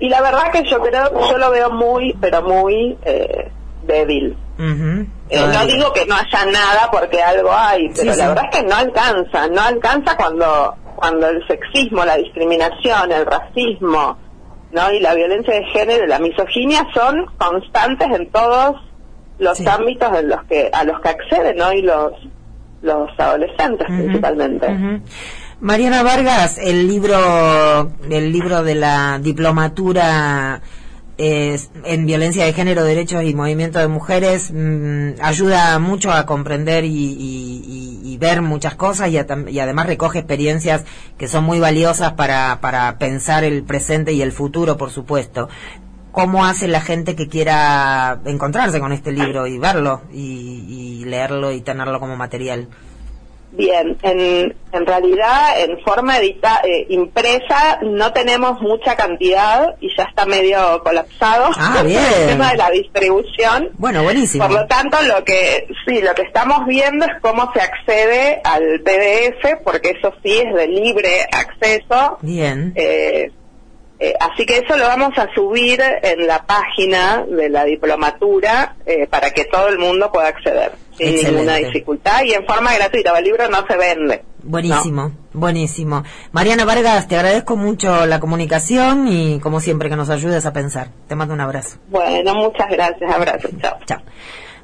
Y 0.00 0.08
la 0.08 0.20
verdad 0.22 0.50
que 0.52 0.64
yo 0.64 0.80
creo, 0.80 1.28
yo 1.30 1.38
lo 1.38 1.50
veo 1.50 1.70
muy, 1.70 2.14
pero 2.20 2.42
muy 2.42 2.96
eh, 3.04 3.50
débil. 3.86 4.36
Eh, 4.58 5.46
no 5.52 5.66
digo 5.66 5.92
que 5.92 6.04
no 6.06 6.14
haya 6.16 6.44
nada 6.50 6.90
porque 6.90 7.22
algo 7.22 7.50
hay, 7.52 7.88
pero 7.88 8.00
Sí, 8.00 8.06
la 8.08 8.14
sí. 8.14 8.20
verdad 8.20 8.44
es 8.50 8.58
que 8.60 8.66
no 8.66 8.74
alcanza, 8.76 9.48
no 9.48 9.60
alcanza 9.62 10.16
cuando 10.16 10.74
cuando 10.96 11.28
el 11.28 11.46
sexismo, 11.46 12.04
la 12.04 12.16
discriminación, 12.18 13.10
el 13.10 13.24
racismo, 13.24 14.18
¿no? 14.72 14.92
Y 14.92 15.00
la 15.00 15.14
violencia 15.14 15.54
de 15.54 15.64
género 15.66 16.04
y 16.04 16.08
la 16.08 16.18
misoginia 16.18 16.86
son 16.92 17.24
constantes 17.38 18.06
en 18.10 18.30
todos 18.30 18.76
los 19.38 19.56
Sí. 19.56 19.66
ámbitos 19.66 20.14
en 20.18 20.28
los 20.28 20.42
que 20.44 20.68
a 20.72 20.84
los 20.84 21.00
que 21.00 21.08
acceden 21.08 21.60
hoy 21.62 21.80
los 21.82 22.12
los 22.82 23.08
adolescentes 23.18 23.86
principalmente. 23.86 25.00
Mariana 25.60 26.02
Vargas, 26.02 26.56
el 26.56 26.88
libro, 26.88 27.92
el 28.08 28.32
libro 28.32 28.62
de 28.62 28.74
la 28.74 29.18
diplomatura 29.18 30.62
en 31.18 32.06
violencia 32.06 32.46
de 32.46 32.54
género, 32.54 32.82
derechos 32.82 33.24
y 33.24 33.34
movimiento 33.34 33.78
de 33.78 33.86
mujeres 33.88 34.50
mm, 34.54 35.20
ayuda 35.20 35.78
mucho 35.78 36.12
a 36.12 36.24
comprender 36.24 36.84
y, 36.86 38.16
ver 38.18 38.42
muchas 38.42 38.74
cosas 38.74 39.08
y, 39.08 39.16
a 39.16 39.26
y 39.48 39.60
además 39.60 39.86
recoge 39.86 40.18
experiencias 40.18 40.84
que 41.16 41.26
son 41.26 41.44
muy 41.44 41.58
valiosas 41.58 42.12
para, 42.12 42.60
para 42.60 42.98
pensar 42.98 43.44
el 43.44 43.62
presente 43.62 44.12
y 44.12 44.20
el 44.20 44.32
futuro, 44.32 44.76
por 44.76 44.90
supuesto. 44.90 45.48
¿Cómo 46.12 46.44
hace 46.44 46.68
la 46.68 46.82
gente 46.82 47.16
que 47.16 47.28
quiera 47.28 48.20
encontrarse 48.26 48.78
con 48.78 48.92
este 48.92 49.10
libro 49.10 49.46
y 49.46 49.58
verlo 49.58 50.02
y 50.12 51.02
leerlo 51.06 51.52
y 51.52 51.62
tenerlo 51.62 51.98
como 51.98 52.16
material? 52.16 52.68
Bien, 53.52 53.96
en, 54.02 54.54
en 54.72 54.86
realidad 54.86 55.60
en 55.60 55.80
forma 55.80 56.18
edita, 56.18 56.60
eh, 56.62 56.86
impresa 56.88 57.80
no 57.82 58.12
tenemos 58.12 58.60
mucha 58.60 58.94
cantidad 58.96 59.74
y 59.80 59.88
ya 59.96 60.04
está 60.04 60.24
medio 60.24 60.80
colapsado 60.84 61.50
Ah, 61.56 61.82
bien. 61.86 62.00
el 62.20 62.28
tema 62.28 62.52
de 62.52 62.56
la 62.58 62.70
distribución. 62.70 63.70
Bueno, 63.74 64.02
buenísimo. 64.04 64.46
Por 64.46 64.54
lo 64.56 64.66
tanto, 64.66 64.98
lo 65.02 65.24
que 65.24 65.66
sí, 65.86 66.00
lo 66.00 66.14
que 66.14 66.22
estamos 66.22 66.64
viendo 66.66 67.04
es 67.06 67.12
cómo 67.20 67.52
se 67.52 67.60
accede 67.60 68.40
al 68.44 68.80
PDF, 68.84 69.62
porque 69.64 69.90
eso 69.98 70.14
sí 70.22 70.38
es 70.38 70.54
de 70.54 70.68
libre 70.68 71.26
acceso. 71.32 72.18
Bien. 72.22 72.72
Eh, 72.76 73.32
eh, 73.98 74.14
así 74.20 74.46
que 74.46 74.58
eso 74.58 74.76
lo 74.78 74.86
vamos 74.86 75.18
a 75.18 75.28
subir 75.34 75.80
en 76.02 76.26
la 76.26 76.46
página 76.46 77.24
de 77.28 77.50
la 77.50 77.64
diplomatura 77.64 78.76
eh, 78.86 79.06
para 79.06 79.30
que 79.32 79.44
todo 79.44 79.68
el 79.68 79.78
mundo 79.78 80.10
pueda 80.10 80.28
acceder 80.28 80.72
sin 81.00 81.14
Excelente. 81.14 81.32
ninguna 81.32 81.56
dificultad 81.56 82.24
y 82.24 82.32
en 82.32 82.46
forma 82.46 82.74
gratuita. 82.74 83.18
El 83.18 83.24
libro 83.24 83.48
no 83.48 83.66
se 83.66 83.76
vende. 83.76 84.22
Buenísimo, 84.42 85.12
buenísimo. 85.32 86.02
Mariana 86.32 86.64
Vargas, 86.64 87.08
te 87.08 87.16
agradezco 87.16 87.56
mucho 87.56 88.06
la 88.06 88.20
comunicación 88.20 89.08
y 89.08 89.38
como 89.40 89.60
siempre 89.60 89.88
que 89.90 89.96
nos 89.96 90.10
ayudes 90.10 90.46
a 90.46 90.52
pensar. 90.52 90.88
Te 91.08 91.14
mando 91.14 91.34
un 91.34 91.40
abrazo. 91.40 91.78
Bueno, 91.88 92.34
muchas 92.34 92.68
gracias. 92.70 93.12
Abrazos. 93.12 93.50
Chao. 93.60 93.78
Chao. 93.86 94.00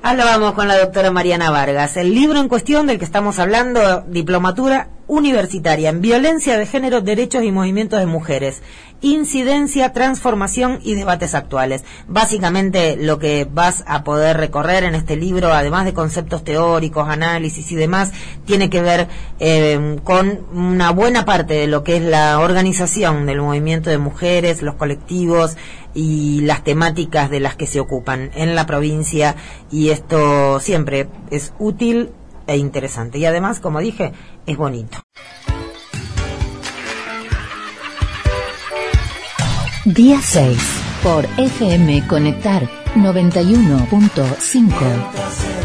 Ahora 0.03 0.25
vamos 0.25 0.53
con 0.53 0.69
la 0.69 0.79
doctora 0.79 1.11
Mariana 1.11 1.51
Vargas. 1.51 1.97
El 1.97 2.15
libro 2.15 2.39
en 2.39 2.49
cuestión 2.49 2.87
del 2.87 2.99
que 2.99 3.05
estamos 3.05 3.39
hablando, 3.39 4.03
Diplomatura 4.03 4.89
universitaria 5.09 5.91
en 5.91 6.01
violencia 6.01 6.59
de 6.59 6.67
género, 6.67 7.01
derechos 7.01 7.45
y 7.45 7.53
movimientos 7.53 8.01
de 8.01 8.07
mujeres, 8.07 8.63
incidencia, 9.01 9.93
transformación 9.93 10.81
y 10.83 10.95
debates 10.95 11.35
actuales. 11.35 11.85
Básicamente 12.09 12.97
lo 12.97 13.19
que 13.19 13.47
vas 13.51 13.85
a 13.87 14.05
poder 14.05 14.37
recorrer 14.37 14.85
en 14.85 14.95
este 14.95 15.17
libro, 15.17 15.53
además 15.53 15.85
de 15.85 15.95
conceptos 15.95 16.45
teóricos, 16.45 17.09
análisis 17.09 17.71
y 17.73 17.77
demás, 17.77 18.13
tiene 18.45 18.71
que 18.71 18.83
ver 18.83 19.09
eh, 19.39 19.99
con 20.03 20.41
una 20.53 20.91
buena 20.91 21.25
parte 21.25 21.55
de 21.55 21.67
lo 21.67 21.85
que 21.85 21.97
es 21.97 22.03
la 22.03 22.41
organización 22.41 23.27
del 23.27 23.41
movimiento 23.41 23.91
de 23.91 23.99
mujeres, 23.99 24.63
los 24.63 24.75
colectivos 24.75 25.57
y 25.95 26.41
las 26.43 26.65
temáticas 26.65 27.31
de 27.31 27.41
las 27.41 27.57
que 27.57 27.67
se 27.67 27.81
ocupan 27.81 28.31
en 28.35 28.55
la 28.55 28.67
provincia 28.67 29.37
y 29.71 29.91
esto 29.91 30.61
siempre 30.61 31.09
es 31.31 31.53
útil 31.59 32.11
e 32.47 32.57
interesante. 32.57 33.19
Y 33.19 33.27
además, 33.27 33.61
como 33.61 33.81
dije, 33.81 34.13
es 34.47 34.57
bonito. 34.57 34.99
Día 39.85 40.21
6 40.21 40.59
por 41.03 41.27
FM 41.39 42.07
Conectar 42.09 42.69
91.5. 42.97 45.56